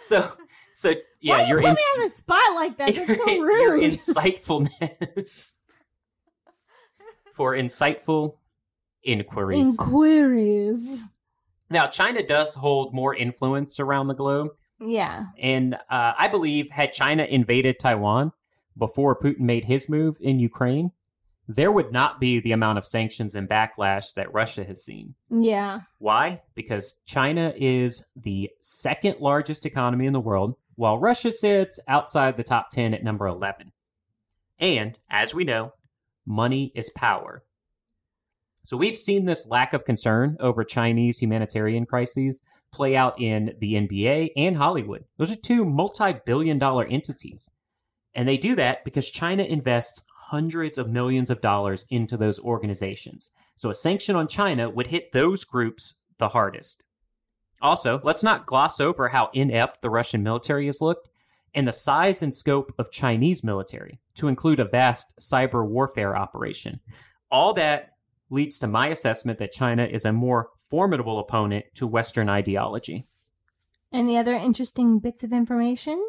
So 0.07 0.31
so 0.75 0.93
yeah, 1.19 1.37
why 1.37 1.47
you 1.47 1.55
put 1.55 1.65
in- 1.65 1.73
me 1.73 1.81
on 1.95 2.01
the 2.03 2.09
spot 2.09 2.53
like 2.53 2.77
that? 2.77 2.93
That's 2.93 3.17
so 3.17 3.27
your- 3.27 3.47
your 3.61 3.71
rude. 3.79 3.83
insightfulness 3.93 5.51
for 7.33 7.55
insightful 7.55 8.35
inquiries. 9.01 9.57
Inquiries. 9.79 11.03
now, 11.71 11.87
China 11.87 12.21
does 12.21 12.53
hold 12.53 12.93
more 12.93 13.15
influence 13.15 13.79
around 13.79 14.07
the 14.07 14.13
globe, 14.13 14.49
Yeah. 14.79 15.25
and 15.39 15.73
uh, 15.89 16.13
I 16.15 16.27
believe 16.27 16.69
had 16.69 16.93
China 16.93 17.23
invaded 17.23 17.79
Taiwan 17.79 18.31
before 18.77 19.19
Putin 19.19 19.39
made 19.39 19.65
his 19.65 19.89
move 19.89 20.17
in 20.21 20.37
Ukraine, 20.39 20.91
there 21.47 21.71
would 21.71 21.91
not 21.91 22.19
be 22.19 22.39
the 22.39 22.53
amount 22.53 22.77
of 22.77 22.85
sanctions 22.85 23.35
and 23.35 23.49
backlash 23.49 24.13
that 24.13 24.33
Russia 24.33 24.63
has 24.63 24.83
seen. 24.83 25.13
Yeah. 25.29 25.81
Why? 25.99 26.41
Because 26.55 26.97
China 27.05 27.53
is 27.55 28.05
the 28.15 28.49
second 28.61 29.19
largest 29.19 29.65
economy 29.65 30.05
in 30.05 30.13
the 30.13 30.19
world, 30.21 30.55
while 30.75 30.97
Russia 30.97 31.31
sits 31.31 31.79
outside 31.87 32.37
the 32.37 32.43
top 32.43 32.69
10 32.71 32.93
at 32.93 33.03
number 33.03 33.27
11. 33.27 33.71
And, 34.59 34.97
as 35.09 35.33
we 35.33 35.43
know, 35.43 35.73
money 36.25 36.71
is 36.75 36.89
power. 36.91 37.43
So 38.63 38.77
we've 38.77 38.97
seen 38.97 39.25
this 39.25 39.47
lack 39.47 39.73
of 39.73 39.83
concern 39.83 40.37
over 40.39 40.63
Chinese 40.63 41.19
humanitarian 41.19 41.85
crises 41.85 42.41
play 42.71 42.95
out 42.95 43.19
in 43.19 43.53
the 43.59 43.73
NBA 43.73 44.29
and 44.37 44.55
Hollywood. 44.55 45.03
Those 45.17 45.33
are 45.33 45.37
two 45.37 45.65
multi 45.65 46.13
billion 46.25 46.59
dollar 46.59 46.85
entities. 46.85 47.51
And 48.15 48.27
they 48.27 48.37
do 48.37 48.55
that 48.55 48.85
because 48.85 49.09
China 49.09 49.43
invests 49.43 50.03
hundreds 50.33 50.79
of 50.79 50.89
millions 50.89 51.29
of 51.29 51.41
dollars 51.41 51.85
into 51.91 52.17
those 52.17 52.39
organizations. 52.39 53.29
So 53.55 53.69
a 53.69 53.75
sanction 53.75 54.15
on 54.15 54.27
China 54.27 54.67
would 54.67 54.87
hit 54.87 55.11
those 55.11 55.43
groups 55.43 55.93
the 56.17 56.29
hardest. 56.29 56.83
Also, 57.61 58.01
let's 58.03 58.23
not 58.23 58.47
gloss 58.47 58.79
over 58.79 59.09
how 59.09 59.29
inept 59.33 59.83
the 59.83 59.91
Russian 59.91 60.23
military 60.23 60.65
has 60.65 60.81
looked 60.81 61.07
and 61.53 61.67
the 61.67 61.71
size 61.71 62.23
and 62.23 62.33
scope 62.33 62.73
of 62.79 62.89
Chinese 62.89 63.43
military 63.43 63.99
to 64.15 64.27
include 64.27 64.59
a 64.59 64.65
vast 64.65 65.13
cyber 65.19 65.67
warfare 65.67 66.17
operation. 66.17 66.79
All 67.29 67.53
that 67.53 67.91
leads 68.31 68.57
to 68.57 68.67
my 68.67 68.87
assessment 68.87 69.37
that 69.37 69.51
China 69.51 69.85
is 69.85 70.03
a 70.03 70.11
more 70.11 70.49
formidable 70.67 71.19
opponent 71.19 71.65
to 71.75 71.85
Western 71.85 72.27
ideology. 72.27 73.05
Any 73.91 74.17
other 74.17 74.33
interesting 74.33 74.97
bits 74.97 75.23
of 75.23 75.31
information? 75.31 76.03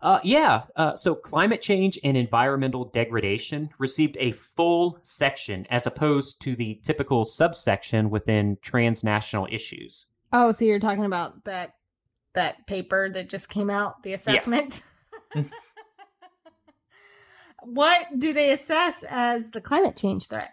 Uh, 0.00 0.20
yeah. 0.22 0.62
Uh, 0.76 0.94
so 0.94 1.14
climate 1.14 1.60
change 1.60 1.98
and 2.04 2.16
environmental 2.16 2.84
degradation 2.84 3.68
received 3.78 4.16
a 4.20 4.32
full 4.32 4.98
section 5.02 5.66
as 5.70 5.86
opposed 5.86 6.40
to 6.42 6.54
the 6.54 6.80
typical 6.82 7.24
subsection 7.24 8.10
within 8.10 8.56
transnational 8.62 9.48
issues. 9.50 10.06
Oh, 10.32 10.52
so 10.52 10.64
you're 10.64 10.78
talking 10.78 11.04
about 11.04 11.44
that 11.44 11.74
that 12.34 12.66
paper 12.66 13.10
that 13.10 13.28
just 13.28 13.48
came 13.48 13.70
out, 13.70 14.02
the 14.02 14.12
assessment. 14.12 14.82
what 17.62 18.06
do 18.18 18.32
they 18.32 18.52
assess 18.52 19.02
as 19.08 19.50
the 19.50 19.60
climate 19.60 19.96
change 19.96 20.28
threat? 20.28 20.52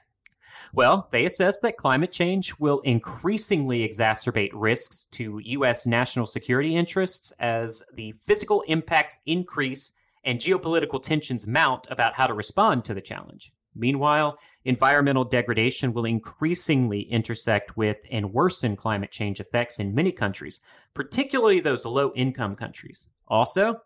Well, 0.76 1.08
they 1.10 1.24
assess 1.24 1.62
that 1.62 1.78
climate 1.78 2.12
change 2.12 2.54
will 2.60 2.82
increasingly 2.82 3.88
exacerbate 3.88 4.52
risks 4.54 5.06
to 5.12 5.40
U.S. 5.42 5.88
national 5.88 6.26
security 6.26 6.76
interests 6.76 7.32
as 7.40 7.82
the 7.94 8.14
physical 8.22 8.62
impacts 8.64 9.18
increase 9.26 9.94
and 10.26 10.38
geopolitical 10.38 11.02
tensions 11.02 11.48
mount 11.48 11.88
about 11.90 12.14
how 12.14 12.28
to 12.28 12.34
respond 12.34 12.84
to 12.86 12.94
the 12.94 13.00
challenge. 13.00 13.54
Meanwhile, 13.74 14.38
environmental 14.66 15.24
degradation 15.24 15.94
will 15.94 16.04
increasingly 16.04 17.04
intersect 17.04 17.78
with 17.78 18.00
and 18.12 18.34
worsen 18.34 18.76
climate 18.76 19.12
change 19.12 19.40
effects 19.40 19.80
in 19.80 19.96
many 19.96 20.12
countries, 20.12 20.60
particularly 20.94 21.62
those 21.62 21.86
low 21.86 22.12
income 22.16 22.54
countries. 22.54 23.08
Also, 23.30 23.80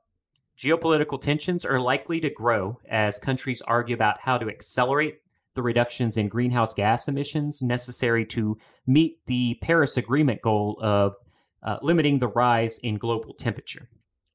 geopolitical 0.58 1.21
tensions 1.21 1.65
are 1.65 1.80
likely 1.80 2.19
to 2.19 2.32
grow 2.32 2.80
as 2.89 3.19
countries 3.19 3.62
argue 3.62 3.93
about 3.93 4.19
how 4.19 4.39
to 4.39 4.49
accelerate 4.49 5.19
the 5.55 5.62
reductions 5.62 6.17
in 6.17 6.27
greenhouse 6.27 6.73
gas 6.73 7.07
emissions 7.07 7.62
necessary 7.62 8.25
to 8.25 8.57
meet 8.88 9.17
the 9.25 9.57
Paris 9.62 9.97
Agreement 9.97 10.41
goal 10.41 10.77
of 10.81 11.15
uh, 11.63 11.77
limiting 11.81 12.19
the 12.19 12.27
rise 12.27 12.77
in 12.79 12.97
global 12.97 13.33
temperature. 13.33 13.89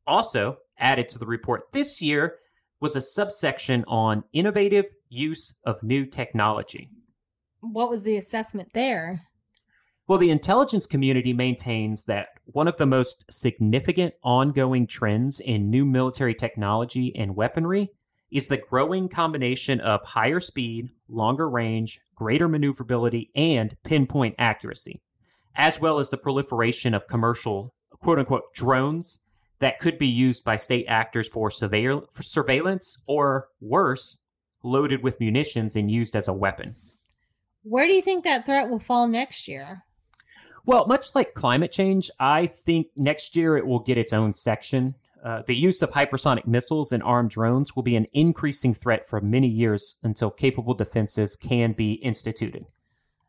Also, 0.07 0.59
added 0.79 1.09
to 1.09 1.19
the 1.19 1.27
report 1.27 1.73
this 1.73 2.03
year 2.03 2.37
was 2.81 2.97
a 2.97 3.01
subsection 3.01 3.85
on 3.87 4.25
innovative 4.33 4.87
use 5.09 5.55
of 5.65 5.83
new 5.83 6.05
technology. 6.05 6.91
What 7.61 7.89
was 7.89 8.03
the 8.03 8.17
assessment 8.17 8.71
there? 8.75 9.23
Well, 10.07 10.19
the 10.19 10.31
intelligence 10.31 10.87
community 10.87 11.33
maintains 11.33 12.05
that 12.05 12.29
one 12.45 12.69
of 12.69 12.77
the 12.77 12.85
most 12.85 13.25
significant 13.33 14.13
ongoing 14.23 14.87
trends 14.87 15.41
in 15.41 15.71
new 15.71 15.87
military 15.87 16.35
technology 16.35 17.17
and 17.17 17.35
weaponry 17.35 17.89
is 18.35 18.49
the 18.49 18.57
growing 18.57 19.09
combination 19.09 19.81
of 19.81 20.05
higher 20.05 20.41
speed, 20.41 20.91
longer 21.09 21.49
range, 21.49 22.01
greater 22.17 22.49
maneuverability, 22.49 23.31
and 23.37 23.77
pinpoint 23.85 24.35
accuracy, 24.39 25.01
as 25.55 25.81
well 25.81 26.01
as 26.01 26.11
the 26.11 26.19
proliferation 26.19 26.95
of 26.95 27.07
commercial 27.07 27.73
quote 28.03 28.19
unquote 28.19 28.53
drones 28.53 29.21
that 29.61 29.79
could 29.79 29.99
be 29.99 30.09
used 30.09 30.45
by 30.45 30.57
state 30.57 30.85
actors 30.89 31.29
for, 31.29 31.49
surveil- 31.49 32.11
for 32.13 32.25
surveillance 32.25 32.99
or 33.07 33.49
worse, 33.61 34.19
loaded 34.65 35.01
with 35.01 35.21
munitions 35.21 35.77
and 35.77 35.89
used 35.89 36.17
as 36.17 36.27
a 36.27 36.33
weapon. 36.33 36.75
Where 37.63 37.87
do 37.87 37.95
you 37.95 38.03
think 38.03 38.25
that 38.25 38.45
threat 38.45 38.69
will 38.69 38.81
fall 38.81 39.07
next 39.07 39.47
year? 39.47 39.85
Well, 40.67 40.87
much 40.87 41.15
like 41.15 41.35
climate 41.35 41.71
change, 41.71 42.11
I 42.19 42.47
think 42.47 42.89
next 42.97 43.37
year 43.37 43.57
it 43.57 43.67
will 43.67 43.79
get 43.79 43.97
its 43.97 44.13
own 44.13 44.35
section. 44.35 44.97
Uh, 45.25 45.43
the 45.47 45.57
use 45.57 45.81
of 45.81 45.91
hypersonic 45.91 46.47
missiles 46.47 46.93
and 46.93 47.03
armed 47.03 47.31
drones 47.31 47.75
will 47.75 47.83
be 47.83 47.97
an 47.97 48.07
increasing 48.13 48.75
threat 48.75 49.09
for 49.09 49.23
many 49.23 49.49
years 49.49 49.97
until 50.03 50.31
capable 50.31 50.75
defenses 50.75 51.35
can 51.35 51.73
be 51.73 51.95
instituted. 51.95 52.67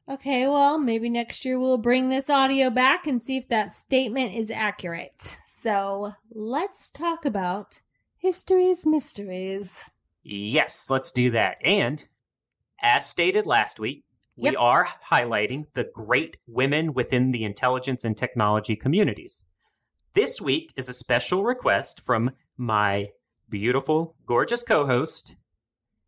Okay, 0.08 0.46
well, 0.46 0.78
maybe 0.78 1.10
next 1.10 1.46
year 1.46 1.58
we'll 1.58 1.78
bring 1.78 2.10
this 2.10 2.30
audio 2.30 2.70
back 2.70 3.08
and 3.08 3.22
see 3.22 3.38
if 3.38 3.48
that 3.48 3.72
statement 3.72 4.34
is 4.36 4.52
accurate. 4.52 5.38
So 5.48 6.12
let's 6.30 6.90
talk 6.90 7.26
about 7.26 7.82
history's 8.18 8.86
mysteries. 8.86 9.86
Yes, 10.22 10.90
let's 10.90 11.12
do 11.12 11.32
that. 11.32 11.58
And 11.64 12.06
as 12.82 13.10
stated 13.10 13.46
last 13.46 13.80
week, 13.80 14.04
Yep. 14.38 14.52
we 14.52 14.56
are 14.58 14.88
highlighting 15.10 15.66
the 15.76 15.86
great 15.86 16.38
women 16.46 16.94
within 16.94 17.32
the 17.32 17.46
intelligence 17.46 18.04
and 18.04 18.18
technology 18.18 18.76
communities. 18.76 19.46
This 20.15 20.39
week 20.39 20.71
is 20.78 20.88
a 20.88 20.93
special 20.93 21.43
request 21.43 21.99
from 22.06 22.32
my 22.56 23.10
beautiful, 23.49 24.15
gorgeous 24.25 24.63
co 24.63 24.86
host, 24.86 25.36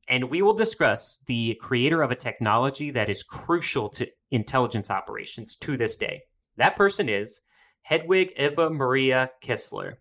and 0.07 0.29
we 0.29 0.41
will 0.41 0.53
discuss 0.53 1.19
the 1.25 1.55
creator 1.59 2.01
of 2.01 2.09
a 2.09 2.15
technology 2.15 2.89
that 2.91 3.09
is 3.09 3.21
crucial 3.21 3.89
to 3.89 4.07
intelligence 4.31 4.89
operations 4.89 5.57
to 5.57 5.75
this 5.75 5.97
day. 5.97 6.21
That 6.55 6.77
person 6.77 7.09
is 7.09 7.41
Hedwig 7.81 8.31
Eva 8.37 8.69
Maria 8.69 9.29
Kiesler, 9.43 9.95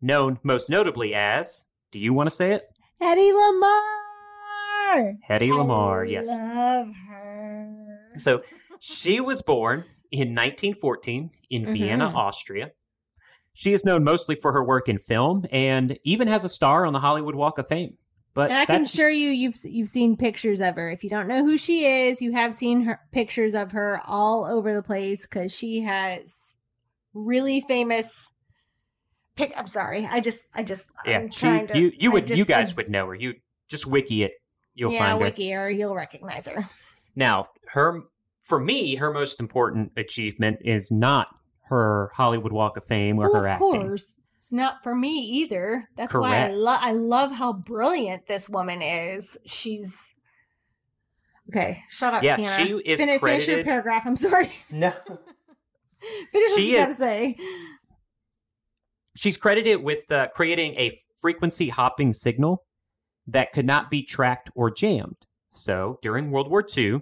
known 0.00 0.38
most 0.44 0.70
notably 0.70 1.12
as, 1.12 1.64
do 1.90 1.98
you 1.98 2.12
want 2.12 2.28
to 2.28 2.36
say 2.36 2.52
it? 2.52 2.68
Hedy 3.02 3.32
Lamarr! 3.32 5.16
Hedy 5.28 5.50
Lamarr, 5.50 6.06
I 6.06 6.10
yes. 6.12 6.28
love 6.28 6.94
her. 7.08 8.10
So 8.18 8.42
she 8.78 9.18
was 9.18 9.42
born 9.42 9.86
in 10.12 10.34
1914 10.34 11.32
in 11.50 11.66
Mhm. 11.66 11.72
Vienna, 11.72 12.12
Austria. 12.14 12.70
She 13.58 13.72
is 13.72 13.84
known 13.84 14.04
mostly 14.04 14.36
for 14.36 14.52
her 14.52 14.62
work 14.62 14.88
in 14.88 14.98
film 14.98 15.44
and 15.50 15.98
even 16.04 16.28
has 16.28 16.44
a 16.44 16.48
star 16.48 16.86
on 16.86 16.92
the 16.92 17.00
Hollywood 17.00 17.34
Walk 17.34 17.58
of 17.58 17.66
Fame. 17.66 17.98
But 18.32 18.52
And 18.52 18.58
I 18.60 18.64
can 18.66 18.82
assure 18.82 19.10
you, 19.10 19.30
you've 19.30 19.56
you've 19.64 19.88
seen 19.88 20.16
pictures 20.16 20.60
of 20.60 20.76
her. 20.76 20.88
If 20.88 21.02
you 21.02 21.10
don't 21.10 21.26
know 21.26 21.44
who 21.44 21.58
she 21.58 21.84
is, 21.84 22.22
you 22.22 22.30
have 22.34 22.54
seen 22.54 22.82
her 22.82 23.00
pictures 23.10 23.56
of 23.56 23.72
her 23.72 24.00
all 24.06 24.44
over 24.44 24.72
the 24.72 24.82
place 24.84 25.26
because 25.26 25.52
she 25.52 25.80
has 25.80 26.54
really 27.14 27.60
famous. 27.60 28.30
Pic. 29.34 29.52
I'm 29.56 29.66
sorry. 29.66 30.06
I 30.08 30.20
just, 30.20 30.46
I 30.54 30.62
just, 30.62 30.86
yeah, 31.04 31.18
I'm 31.18 31.30
she, 31.30 31.48
to- 31.66 31.76
you 31.76 31.92
you 31.98 32.10
I 32.10 32.12
would 32.12 32.26
just- 32.28 32.38
you 32.38 32.44
guys 32.44 32.74
I- 32.74 32.76
would 32.76 32.90
know 32.90 33.08
her. 33.08 33.14
You 33.16 33.34
just 33.68 33.86
wiki 33.86 34.22
it, 34.22 34.34
you'll 34.76 34.92
yeah, 34.92 35.00
find 35.00 35.18
her. 35.18 35.24
wiki 35.24 35.50
her. 35.50 35.68
You'll 35.68 35.96
recognize 35.96 36.46
her. 36.46 36.64
Now, 37.16 37.48
her 37.66 38.02
for 38.38 38.60
me, 38.60 38.94
her 38.94 39.12
most 39.12 39.40
important 39.40 39.90
achievement 39.96 40.58
is 40.64 40.92
not 40.92 41.26
her 41.68 42.10
Hollywood 42.14 42.52
Walk 42.52 42.76
of 42.76 42.84
Fame 42.84 43.18
or 43.18 43.24
well, 43.24 43.34
her 43.34 43.40
of 43.40 43.46
acting. 43.46 43.58
course, 43.88 44.16
it's 44.36 44.52
not 44.52 44.82
for 44.82 44.94
me 44.94 45.18
either. 45.20 45.88
That's 45.96 46.14
why 46.14 46.36
I 46.36 46.40
Correct. 46.42 46.54
love. 46.54 46.78
I 46.82 46.92
love 46.92 47.32
how 47.32 47.52
brilliant 47.52 48.26
this 48.26 48.48
woman 48.48 48.82
is. 48.82 49.36
She's 49.46 50.14
okay. 51.50 51.80
Shut 51.90 52.14
up, 52.14 52.22
Yeah, 52.22 52.36
Tina. 52.36 52.48
she 52.56 52.72
is 52.84 53.00
finish, 53.00 53.20
finish 53.20 53.48
your 53.48 53.64
paragraph. 53.64 54.06
I'm 54.06 54.16
sorry. 54.16 54.50
No. 54.70 54.92
finish 56.32 56.50
what 56.50 56.60
She 56.60 56.70
you 56.72 56.78
gotta 56.78 56.94
say. 56.94 57.36
She's 59.16 59.36
credited 59.36 59.82
with 59.82 60.10
uh, 60.12 60.28
creating 60.34 60.74
a 60.74 60.96
frequency 61.20 61.68
hopping 61.70 62.12
signal 62.12 62.64
that 63.26 63.52
could 63.52 63.66
not 63.66 63.90
be 63.90 64.02
tracked 64.02 64.50
or 64.54 64.70
jammed. 64.70 65.16
So 65.50 65.98
during 66.02 66.30
World 66.30 66.48
War 66.50 66.64
II, 66.76 67.00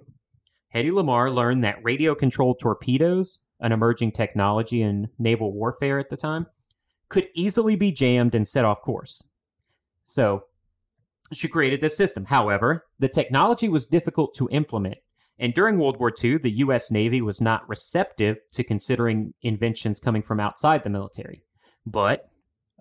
Hedy 0.76 0.90
Lamarr 0.90 1.32
learned 1.32 1.64
that 1.64 1.82
radio 1.82 2.14
controlled 2.14 2.60
torpedoes, 2.60 3.40
an 3.60 3.72
emerging 3.72 4.12
technology 4.12 4.82
in 4.82 5.08
naval 5.18 5.54
warfare 5.54 5.98
at 5.98 6.10
the 6.10 6.18
time, 6.18 6.46
could 7.08 7.28
easily 7.34 7.76
be 7.76 7.90
jammed 7.90 8.34
and 8.34 8.46
set 8.46 8.66
off 8.66 8.82
course. 8.82 9.26
So 10.04 10.44
she 11.32 11.48
created 11.48 11.80
this 11.80 11.96
system. 11.96 12.26
However, 12.26 12.84
the 12.98 13.08
technology 13.08 13.70
was 13.70 13.86
difficult 13.86 14.34
to 14.34 14.50
implement. 14.50 14.98
And 15.38 15.54
during 15.54 15.78
World 15.78 15.98
War 15.98 16.12
II, 16.22 16.36
the 16.38 16.58
U.S. 16.58 16.90
Navy 16.90 17.22
was 17.22 17.40
not 17.40 17.66
receptive 17.66 18.36
to 18.52 18.62
considering 18.62 19.32
inventions 19.40 19.98
coming 19.98 20.20
from 20.20 20.40
outside 20.40 20.82
the 20.82 20.90
military. 20.90 21.42
But 21.86 22.28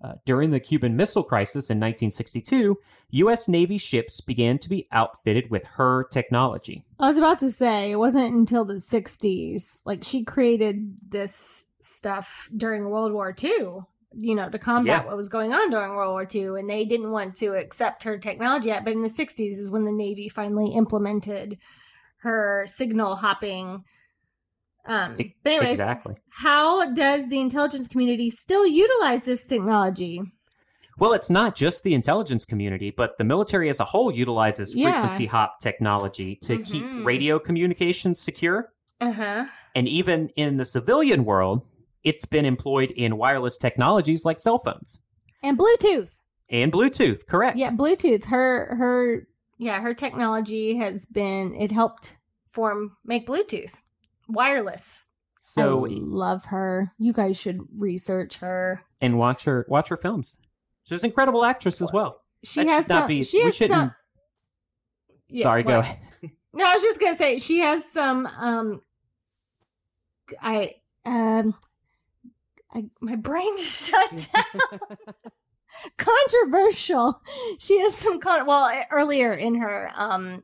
uh, 0.03 0.13
during 0.25 0.49
the 0.51 0.59
Cuban 0.59 0.95
Missile 0.95 1.23
Crisis 1.23 1.69
in 1.69 1.77
1962, 1.77 2.77
U.S. 3.11 3.47
Navy 3.47 3.77
ships 3.77 4.21
began 4.21 4.57
to 4.59 4.69
be 4.69 4.87
outfitted 4.91 5.49
with 5.49 5.63
her 5.63 6.05
technology. 6.11 6.83
I 6.99 7.07
was 7.07 7.17
about 7.17 7.39
to 7.39 7.51
say 7.51 7.91
it 7.91 7.95
wasn't 7.97 8.33
until 8.33 8.65
the 8.65 8.75
60s. 8.75 9.81
Like 9.85 10.03
she 10.03 10.23
created 10.23 10.95
this 11.07 11.63
stuff 11.81 12.49
during 12.55 12.89
World 12.89 13.13
War 13.13 13.33
II, 13.41 13.79
you 14.17 14.35
know, 14.35 14.49
to 14.49 14.59
combat 14.59 15.03
Yeah. 15.03 15.07
what 15.07 15.15
was 15.15 15.29
going 15.29 15.53
on 15.53 15.69
during 15.69 15.91
World 15.95 16.11
War 16.11 16.27
II. 16.33 16.59
And 16.59 16.69
they 16.69 16.83
didn't 16.85 17.11
want 17.11 17.35
to 17.37 17.53
accept 17.55 18.03
her 18.03 18.17
technology 18.17 18.69
yet. 18.69 18.83
But 18.83 18.93
in 18.93 19.01
the 19.01 19.07
60s 19.07 19.51
is 19.59 19.71
when 19.71 19.85
the 19.85 19.91
Navy 19.91 20.27
finally 20.29 20.73
implemented 20.73 21.57
her 22.17 22.65
signal 22.67 23.15
hopping. 23.15 23.83
Um, 24.87 25.15
but 25.43 25.51
anyways, 25.53 25.71
exactly. 25.79 26.15
how 26.29 26.93
does 26.93 27.27
the 27.29 27.39
intelligence 27.39 27.87
community 27.87 28.29
still 28.29 28.67
utilize 28.67 29.25
this 29.25 29.45
technology? 29.45 30.21
Well, 30.97 31.11
it's 31.13 31.29
not 31.29 31.55
just 31.55 31.83
the 31.83 31.93
intelligence 31.93 32.45
community, 32.45 32.89
but 32.91 33.17
the 33.17 33.23
military 33.25 33.67
as 33.69 33.79
a 33.79 33.85
whole 33.85 34.11
utilizes 34.11 34.73
Yeah. 34.75 34.91
frequency 35.01 35.25
hop 35.25 35.59
technology 35.59 36.37
to 36.43 36.57
Mhm. 36.57 36.65
keep 36.71 37.05
radio 37.05 37.37
communications 37.39 38.19
secure. 38.19 38.71
Uh 39.01 39.11
huh. 39.11 39.45
And 39.75 39.89
even 39.89 40.29
in 40.37 40.55
the 40.57 40.63
civilian 40.65 41.25
world, 41.25 41.63
it's 42.03 42.25
been 42.25 42.45
employed 42.45 42.91
in 42.91 43.17
wireless 43.17 43.57
technologies 43.57 44.23
like 44.23 44.39
cell 44.39 44.57
phones 44.59 44.99
And 45.43 45.57
Bluetooth. 45.57 46.19
and 46.49 46.71
Bluetooth, 46.71 47.25
correct? 47.27 47.57
Yeah, 47.57 47.71
Bluetooth. 47.71 48.25
Her 48.27 48.75
her 48.77 49.27
yeah, 49.57 49.81
her 49.81 49.93
technology 49.93 50.75
has 50.77 51.05
been 51.05 51.53
it 51.55 51.71
helped 51.73 52.17
form 52.47 52.95
make 53.03 53.25
Bluetooth 53.27 53.81
wireless. 54.27 55.05
So 55.41 55.85
I 55.85 55.89
love 55.91 56.45
her. 56.45 56.91
You 56.97 57.13
guys 57.13 57.37
should 57.37 57.59
research 57.77 58.37
her. 58.37 58.81
and 59.01 59.17
watch 59.17 59.43
her 59.45 59.65
watch 59.69 59.89
her 59.89 59.97
films. 59.97 60.39
She's 60.83 61.03
an 61.03 61.09
incredible 61.11 61.43
actress 61.45 61.81
as 61.81 61.91
well. 61.93 62.21
She 62.43 62.61
That 62.63 62.69
has 62.69 62.85
should 62.85 62.93
not 62.93 62.99
some. 63.01 63.07
be- 63.07 63.23
she 63.23 63.37
we 63.39 63.43
has 63.45 63.55
shouldn't- 63.55 63.77
some. 63.79 63.95
Yeah, 65.27 65.45
Sorry, 65.45 65.63
go 65.63 65.79
ahead. 65.79 65.99
No, 66.53 66.65
I 66.67 66.73
was 66.73 66.83
just 66.83 66.99
gonna 66.99 67.15
say 67.15 67.39
she 67.39 67.59
has 67.59 67.83
some. 67.91 68.27
Um, 68.27 68.79
I 70.41 70.75
um, 71.05 71.53
I 72.73 72.85
my 73.01 73.15
brain 73.15 73.57
just 73.57 73.87
shut 73.89 74.27
down. 74.33 74.79
controversial. 75.97 77.21
She 77.59 77.79
has 77.79 77.95
some 77.95 78.19
con. 78.19 78.45
Well, 78.45 78.71
earlier 78.91 79.33
in 79.33 79.55
her 79.55 79.91
um 79.95 80.43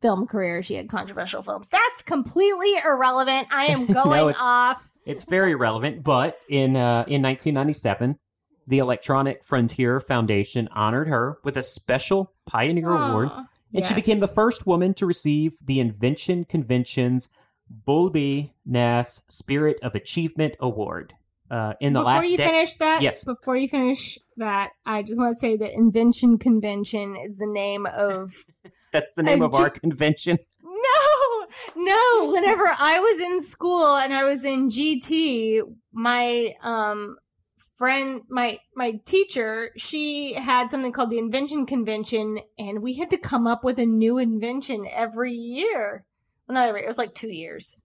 film 0.00 0.26
career, 0.26 0.62
she 0.62 0.74
had 0.74 0.88
controversial 0.88 1.42
films. 1.42 1.68
That's 1.68 2.02
completely 2.02 2.72
irrelevant. 2.84 3.48
I 3.50 3.66
am 3.66 3.86
going 3.92 4.30
it's- 4.30 4.36
off. 4.40 4.88
It's 5.06 5.24
very 5.24 5.54
relevant, 5.54 6.04
but 6.04 6.38
in 6.50 6.76
uh, 6.76 7.04
in 7.08 7.22
1997, 7.22 8.18
the 8.66 8.78
Electronic 8.78 9.42
Frontier 9.42 10.00
Foundation 10.00 10.68
honored 10.74 11.08
her 11.08 11.38
with 11.44 11.56
a 11.56 11.62
special 11.62 12.32
Pioneer 12.44 12.90
Award, 12.90 13.28
Aw, 13.30 13.44
and 13.74 13.86
she 13.86 13.94
became 13.94 14.20
the 14.20 14.28
first 14.28 14.66
woman 14.66 14.92
to 14.94 15.06
receive 15.06 15.56
the 15.64 15.80
Invention 15.80 16.44
Convention's 16.44 17.30
Bulbie 17.86 18.52
Gnass 18.66 19.22
Spirit 19.28 19.78
of 19.82 19.94
Achievement 19.94 20.56
Award. 20.60 21.14
Uh, 21.50 21.72
in 21.80 21.94
the 21.94 22.00
before 22.00 22.12
last 22.12 22.22
before 22.24 22.30
you 22.32 22.36
dec- 22.38 22.44
finish 22.50 22.76
that, 22.76 23.00
Yes. 23.00 23.24
Before 23.24 23.56
you 23.56 23.68
finish 23.68 24.18
that, 24.36 24.72
I 24.84 25.00
just 25.02 25.18
want 25.18 25.30
to 25.32 25.38
say 25.38 25.56
that 25.56 25.72
Invention 25.72 26.36
Convention 26.36 27.16
is 27.16 27.38
the 27.38 27.46
name 27.46 27.86
of 27.86 28.44
that's 28.92 29.14
the 29.14 29.22
name 29.22 29.42
I 29.42 29.46
of 29.46 29.54
our 29.54 29.70
convention. 29.84 30.38
No, 30.62 31.46
no. 31.76 32.32
Whenever 32.32 32.64
I 32.66 33.00
was 33.00 33.20
in 33.20 33.40
school 33.40 33.96
and 33.96 34.12
I 34.12 34.24
was 34.24 34.44
in 34.44 34.68
GT, 34.68 35.62
my 35.92 36.54
um 36.62 37.16
friend, 37.78 38.22
my 38.28 38.58
my 38.74 39.00
teacher, 39.04 39.70
she 39.76 40.34
had 40.34 40.70
something 40.70 40.92
called 40.92 41.10
the 41.10 41.18
Invention 41.18 41.64
Convention, 41.64 42.38
and 42.58 42.82
we 42.82 42.94
had 42.94 43.10
to 43.10 43.18
come 43.18 43.46
up 43.46 43.64
with 43.64 43.78
a 43.78 43.86
new 43.86 44.18
invention 44.18 44.86
every 44.90 45.32
year. 45.32 46.04
Well, 46.46 46.54
not 46.54 46.68
every. 46.68 46.82
It 46.82 46.88
was 46.88 46.98
like 46.98 47.14
two 47.14 47.32
years 47.32 47.78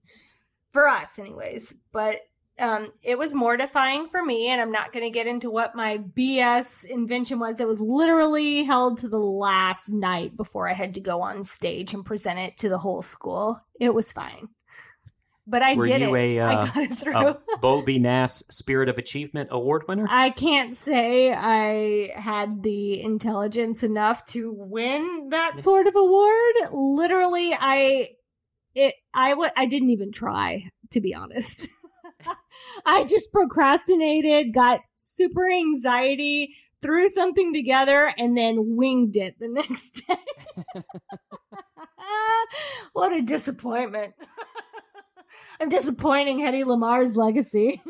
for 0.72 0.88
us, 0.88 1.18
anyways. 1.18 1.74
But 1.92 2.16
um, 2.58 2.92
it 3.02 3.18
was 3.18 3.34
mortifying 3.34 4.06
for 4.06 4.24
me, 4.24 4.48
and 4.48 4.60
I'm 4.60 4.70
not 4.70 4.92
going 4.92 5.04
to 5.04 5.10
get 5.10 5.26
into 5.26 5.50
what 5.50 5.74
my 5.74 5.98
BS 5.98 6.84
invention 6.88 7.38
was. 7.38 7.58
It 7.58 7.66
was 7.66 7.80
literally 7.80 8.62
held 8.64 8.98
to 8.98 9.08
the 9.08 9.18
last 9.18 9.92
night 9.92 10.36
before 10.36 10.68
I 10.68 10.72
had 10.72 10.94
to 10.94 11.00
go 11.00 11.20
on 11.22 11.42
stage 11.44 11.92
and 11.92 12.04
present 12.04 12.38
it 12.38 12.56
to 12.58 12.68
the 12.68 12.78
whole 12.78 13.02
school. 13.02 13.60
It 13.80 13.92
was 13.92 14.12
fine. 14.12 14.48
but 15.46 15.62
I 15.62 15.74
Were 15.74 15.84
did 15.84 16.00
you 16.00 16.14
it. 16.14 16.38
a, 16.38 16.40
I 16.40 16.52
uh, 16.54 16.64
got 16.66 16.76
it 16.76 16.98
through. 16.98 17.14
a 17.16 17.38
Bulbie 17.60 17.98
Gnass 18.00 18.42
Spirit 18.50 18.88
of 18.88 18.98
Achievement 18.98 19.48
Award 19.52 19.84
winner? 19.88 20.06
I 20.08 20.30
can't 20.30 20.76
say 20.76 21.32
I 21.34 22.12
had 22.18 22.62
the 22.62 23.02
intelligence 23.02 23.82
enough 23.82 24.24
to 24.26 24.52
win 24.56 25.28
that 25.30 25.58
sort 25.58 25.86
of 25.88 25.96
award. 25.96 26.54
Literally, 26.72 27.50
I 27.52 28.08
it 28.76 28.94
I 29.12 29.30
w- 29.30 29.50
I 29.56 29.66
didn't 29.66 29.90
even 29.90 30.12
try 30.12 30.68
to 30.92 31.00
be 31.00 31.14
honest. 31.14 31.68
I 32.86 33.04
just 33.04 33.32
procrastinated, 33.32 34.52
got 34.52 34.80
super 34.94 35.50
anxiety, 35.50 36.54
threw 36.80 37.08
something 37.08 37.52
together, 37.52 38.12
and 38.18 38.36
then 38.36 38.76
winged 38.76 39.16
it 39.16 39.38
the 39.38 39.48
next 39.50 40.02
day. 40.06 40.82
what 42.92 43.12
a 43.12 43.22
disappointment. 43.22 44.14
I'm 45.60 45.68
disappointing 45.68 46.40
Hedy 46.40 46.64
Lamarr's 46.64 47.16
legacy. 47.16 47.80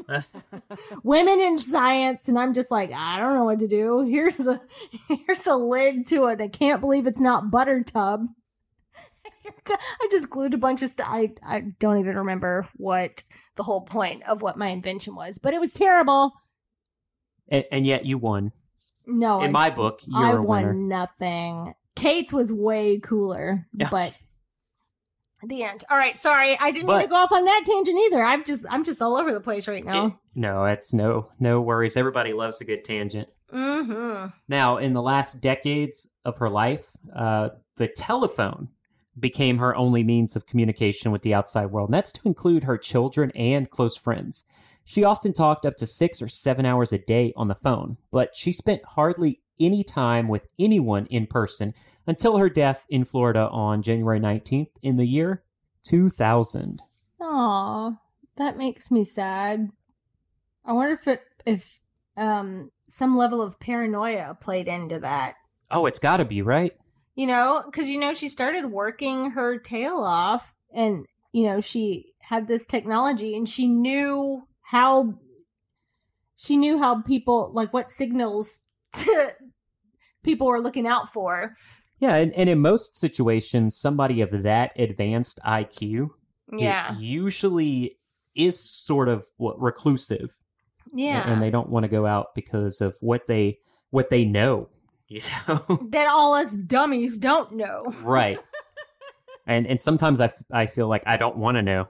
Women 1.02 1.40
in 1.40 1.58
science, 1.58 2.28
and 2.28 2.38
I'm 2.38 2.52
just 2.52 2.70
like, 2.70 2.92
I 2.92 3.18
don't 3.18 3.34
know 3.34 3.44
what 3.44 3.58
to 3.60 3.68
do. 3.68 4.06
Here's 4.06 4.46
a 4.46 4.60
here's 5.08 5.46
a 5.46 5.56
lid 5.56 6.06
to 6.06 6.26
it. 6.26 6.40
I 6.40 6.48
can't 6.48 6.80
believe 6.80 7.06
it's 7.06 7.20
not 7.20 7.50
butter 7.50 7.82
tub. 7.82 8.26
I 9.66 10.08
just 10.10 10.30
glued 10.30 10.54
a 10.54 10.58
bunch 10.58 10.82
of 10.82 10.88
stuff. 10.88 11.08
I, 11.10 11.32
I 11.42 11.60
don't 11.78 11.98
even 11.98 12.16
remember 12.16 12.68
what 12.76 13.22
the 13.56 13.62
whole 13.62 13.82
point 13.82 14.22
of 14.28 14.42
what 14.42 14.56
my 14.56 14.68
invention 14.68 15.14
was, 15.14 15.38
but 15.38 15.54
it 15.54 15.60
was 15.60 15.72
terrible. 15.72 16.32
and, 17.48 17.64
and 17.70 17.86
yet 17.86 18.04
you 18.06 18.18
won. 18.18 18.52
No, 19.06 19.40
In 19.42 19.48
I, 19.50 19.52
my 19.52 19.70
book, 19.70 20.00
you're 20.06 20.38
I 20.38 20.40
won 20.40 20.88
nothing. 20.88 21.74
Kate's 21.94 22.32
was 22.32 22.52
way 22.52 22.98
cooler, 22.98 23.66
Yeah. 23.74 23.88
but 23.90 24.14
the 25.46 25.62
end. 25.62 25.84
All 25.90 25.96
right, 25.98 26.16
sorry, 26.16 26.56
I 26.58 26.70
didn't 26.70 26.86
But- 26.86 26.92
mean 26.98 27.02
to 27.02 27.10
go 27.10 27.16
off 27.16 27.30
on 27.32 27.44
that 27.44 27.62
tangent 27.66 27.98
either. 28.06 28.22
I'm 28.22 28.44
just 28.44 28.64
I'm 28.70 28.82
just 28.82 29.02
all 29.02 29.16
over 29.16 29.32
the 29.32 29.40
place 29.40 29.68
right 29.68 29.84
now. 29.84 30.06
It- 30.06 30.12
no, 30.34 30.64
it's 30.64 30.94
no 30.94 31.28
no 31.38 31.60
worries. 31.60 31.96
Everybody 31.98 32.32
loves 32.32 32.60
a 32.60 32.64
good 32.64 32.82
tangent. 32.82 33.28
mm-hmm. 33.52 34.28
Now, 34.48 34.78
in 34.78 34.94
the 34.94 35.02
last 35.02 35.40
decades 35.40 36.08
of 36.24 36.38
her 36.38 36.48
life, 36.48 36.90
uh, 37.14 37.50
the 37.76 37.88
telephone 37.88 38.68
became 39.18 39.58
her 39.58 39.74
only 39.76 40.02
means 40.02 40.36
of 40.36 40.46
communication 40.46 41.12
with 41.12 41.22
the 41.22 41.34
outside 41.34 41.66
world, 41.66 41.88
and 41.88 41.94
that's 41.94 42.12
to 42.12 42.20
include 42.24 42.64
her 42.64 42.78
children 42.78 43.30
and 43.34 43.70
close 43.70 43.96
friends. 43.96 44.44
She 44.84 45.04
often 45.04 45.32
talked 45.32 45.64
up 45.64 45.76
to 45.78 45.86
six 45.86 46.20
or 46.20 46.28
seven 46.28 46.66
hours 46.66 46.92
a 46.92 46.98
day 46.98 47.32
on 47.36 47.48
the 47.48 47.54
phone, 47.54 47.96
but 48.10 48.36
she 48.36 48.52
spent 48.52 48.84
hardly 48.84 49.40
any 49.58 49.82
time 49.82 50.28
with 50.28 50.46
anyone 50.58 51.06
in 51.06 51.26
person 51.26 51.74
until 52.06 52.38
her 52.38 52.50
death 52.50 52.84
in 52.88 53.04
Florida 53.04 53.48
on 53.50 53.82
January 53.82 54.20
19th 54.20 54.70
in 54.82 54.96
the 54.96 55.06
year 55.06 55.42
2000. 55.84 56.82
Aw, 57.20 57.92
that 58.36 58.56
makes 58.58 58.90
me 58.90 59.04
sad. 59.04 59.70
I 60.64 60.72
wonder 60.72 60.92
if 60.92 61.08
it, 61.08 61.22
if 61.46 61.78
um 62.16 62.70
some 62.88 63.16
level 63.16 63.42
of 63.42 63.58
paranoia 63.58 64.36
played 64.40 64.68
into 64.68 64.98
that. 65.00 65.34
Oh, 65.70 65.86
it's 65.86 65.98
got 65.98 66.18
to 66.18 66.24
be, 66.24 66.42
right? 66.42 66.72
You 67.14 67.26
know, 67.26 67.62
because 67.64 67.88
you 67.88 67.98
know 67.98 68.12
she 68.12 68.28
started 68.28 68.66
working 68.66 69.32
her 69.32 69.58
tail 69.58 69.98
off, 69.98 70.54
and 70.74 71.06
you 71.32 71.44
know 71.44 71.60
she 71.60 72.12
had 72.20 72.48
this 72.48 72.66
technology, 72.66 73.36
and 73.36 73.48
she 73.48 73.68
knew 73.68 74.42
how 74.62 75.14
she 76.36 76.56
knew 76.56 76.78
how 76.78 77.02
people 77.02 77.50
like 77.54 77.72
what 77.72 77.90
signals 77.90 78.60
people 80.24 80.46
were 80.46 80.60
looking 80.60 80.86
out 80.86 81.12
for. 81.12 81.54
Yeah, 82.00 82.16
and, 82.16 82.32
and 82.34 82.50
in 82.50 82.58
most 82.58 82.96
situations, 82.96 83.76
somebody 83.76 84.20
of 84.20 84.42
that 84.42 84.72
advanced 84.76 85.38
IQ 85.46 86.10
Yeah, 86.52 86.98
usually 86.98 87.98
is 88.34 88.58
sort 88.58 89.08
of 89.08 89.24
what 89.36 89.60
reclusive 89.60 90.34
yeah. 90.94 91.30
and 91.30 91.42
they 91.42 91.50
don't 91.50 91.68
want 91.68 91.84
to 91.84 91.88
go 91.88 92.06
out 92.06 92.34
because 92.34 92.80
of 92.80 92.96
what 93.00 93.26
they 93.26 93.58
what 93.90 94.10
they 94.10 94.24
know 94.24 94.68
you 95.08 95.20
know 95.48 95.58
that 95.90 96.06
all 96.08 96.34
us 96.34 96.56
dummies 96.56 97.18
don't 97.18 97.52
know. 97.52 97.92
right 98.02 98.38
and 99.46 99.66
and 99.66 99.80
sometimes 99.80 100.20
i, 100.20 100.26
f- 100.26 100.42
I 100.50 100.66
feel 100.66 100.88
like 100.88 101.02
i 101.06 101.16
don't 101.16 101.36
want 101.36 101.56
to 101.56 101.62
know 101.62 101.88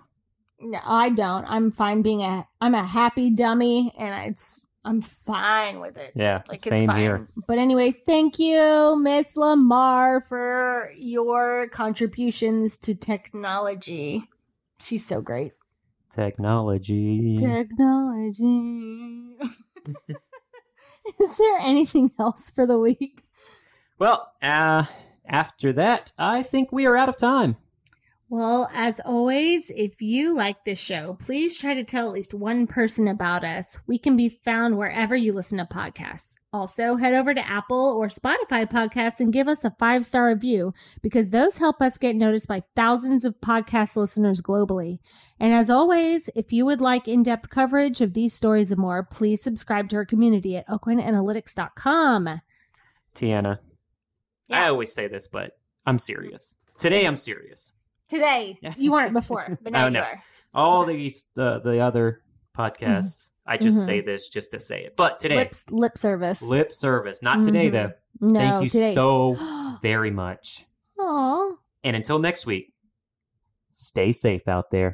No, 0.61 0.79
I 0.87 1.11
don't. 1.11 1.45
I'm 1.51 1.71
fine 1.71 2.03
being 2.03 2.23
a 2.23 2.47
I'm 2.61 2.75
a 2.75 2.85
happy 2.85 3.31
dummy 3.31 3.93
and 3.99 4.31
it's 4.31 4.61
I'm 4.85 5.01
fine 5.03 5.81
with 5.81 5.97
it. 5.99 6.13
yeah 6.15 6.43
Like 6.49 6.59
it's 6.59 6.69
same 6.69 6.87
fine. 6.89 7.01
here 7.01 7.29
But 7.49 7.59
anyways, 7.59 8.01
thank 8.07 8.39
you, 8.39 8.97
Miss 9.01 9.37
Lamarr, 9.37 10.27
for 10.27 10.91
your 10.97 11.69
contributions 11.69 12.77
to 12.85 12.95
technology. 12.95 14.23
She's 14.83 15.05
so 15.07 15.21
great. 15.21 15.53
technology 16.11 17.37
Technology. 17.37 19.37
Is 21.21 21.37
there 21.37 21.59
anything 21.59 22.13
else 22.19 22.51
for 22.51 22.67
the 22.67 22.79
week? 22.79 23.23
well 23.99 24.33
uh 24.43 24.85
after 25.27 25.73
that 25.73 26.13
i 26.19 26.43
think 26.43 26.73
we 26.73 26.85
are 26.85 26.97
out 26.97 27.09
of 27.09 27.17
time 27.17 27.57
Well, 28.35 28.69
as 28.75 28.99
always, 28.99 29.71
if 29.71 30.03
you 30.03 30.35
like 30.35 30.65
this 30.65 30.81
show, 30.81 31.15
please 31.21 31.57
try 31.57 31.73
to 31.75 31.85
tell 31.85 32.09
at 32.09 32.15
least 32.15 32.35
one 32.35 32.67
person 32.67 33.07
about 33.07 33.45
us. 33.45 33.79
We 33.87 33.97
can 33.97 34.17
be 34.17 34.29
found 34.29 34.77
wherever 34.77 35.15
you 35.15 35.33
listen 35.33 35.59
to 35.59 35.65
podcasts. 35.65 36.35
Also, 36.53 36.97
head 36.97 37.15
over 37.15 37.33
to 37.33 37.49
Apple 37.49 37.95
or 37.97 38.09
Spotify 38.09 38.69
podcasts 38.69 39.21
and 39.21 39.33
give 39.33 39.47
us 39.47 39.63
a 39.63 39.77
five 39.79 40.05
star 40.05 40.27
review 40.27 40.75
because 41.01 41.31
those 41.31 41.59
help 41.59 41.81
us 41.81 41.97
get 41.97 42.17
noticed 42.17 42.49
by 42.49 42.65
thousands 42.75 43.25
of 43.25 43.41
podcast 43.41 43.95
listeners 43.95 44.41
globally. 44.41 44.99
And 45.39 45.55
as 45.55 45.71
always, 45.71 46.29
if 46.35 46.53
you 46.53 46.67
would 46.67 46.81
like 46.81 47.07
in 47.07 47.23
depth 47.23 47.51
coverage 47.51 48.01
of 48.01 48.15
these 48.15 48.35
stories 48.35 48.73
and 48.73 48.81
more, 48.81 49.05
please 49.05 49.43
subscribe 49.43 49.89
to 49.91 49.97
our 49.97 50.05
community 50.05 50.57
at 50.57 50.67
aucoinanalytics.com. 50.67 52.41
tiana 53.15 53.61
i 54.51 54.67
always 54.67 54.93
say 54.93 55.07
this 55.07 55.29
but 55.29 55.57
i'm 55.87 56.01
serious 56.01 56.57
today 56.81 57.07
i'm 57.07 57.17
serious 57.17 57.71
Today, 58.09 58.59
you 58.77 58.93
weren't 58.93 59.13
before, 59.13 59.47
but 59.63 59.73
now 59.73 59.87
Oh, 59.87 59.89
you 59.89 59.99
are. 59.99 60.23
all 60.53 60.85
these 60.85 61.25
the 61.35 61.61
the 61.61 61.81
other 61.81 62.21
podcasts 62.57 63.33
i 63.47 63.57
just 63.57 63.77
Mhm. 63.79 63.85
say 63.85 64.01
this 64.01 64.29
just 64.29 64.53
to 64.53 64.61
say 64.61 64.85
it 64.85 64.95
but 64.97 65.19
today 65.19 65.35
Lip, 65.35 65.53
lip 65.71 65.99
service. 65.99 66.41
lip 66.41 66.73
service 66.73 67.21
not 67.21 67.43
today 67.43 67.69
Mhm. 67.69 67.73
though 67.73 67.93
No, 68.21 68.39
thank 68.39 68.63
you 68.63 68.69
today. 68.71 68.95
so 68.95 69.35
very 69.83 70.13
much 70.13 70.65
Aw. 71.01 71.51
and 71.83 71.97
until 71.97 72.21
next 72.21 72.47
week 72.47 72.73
stay 73.73 74.13
safe 74.13 74.47
out 74.47 74.71
there 74.71 74.93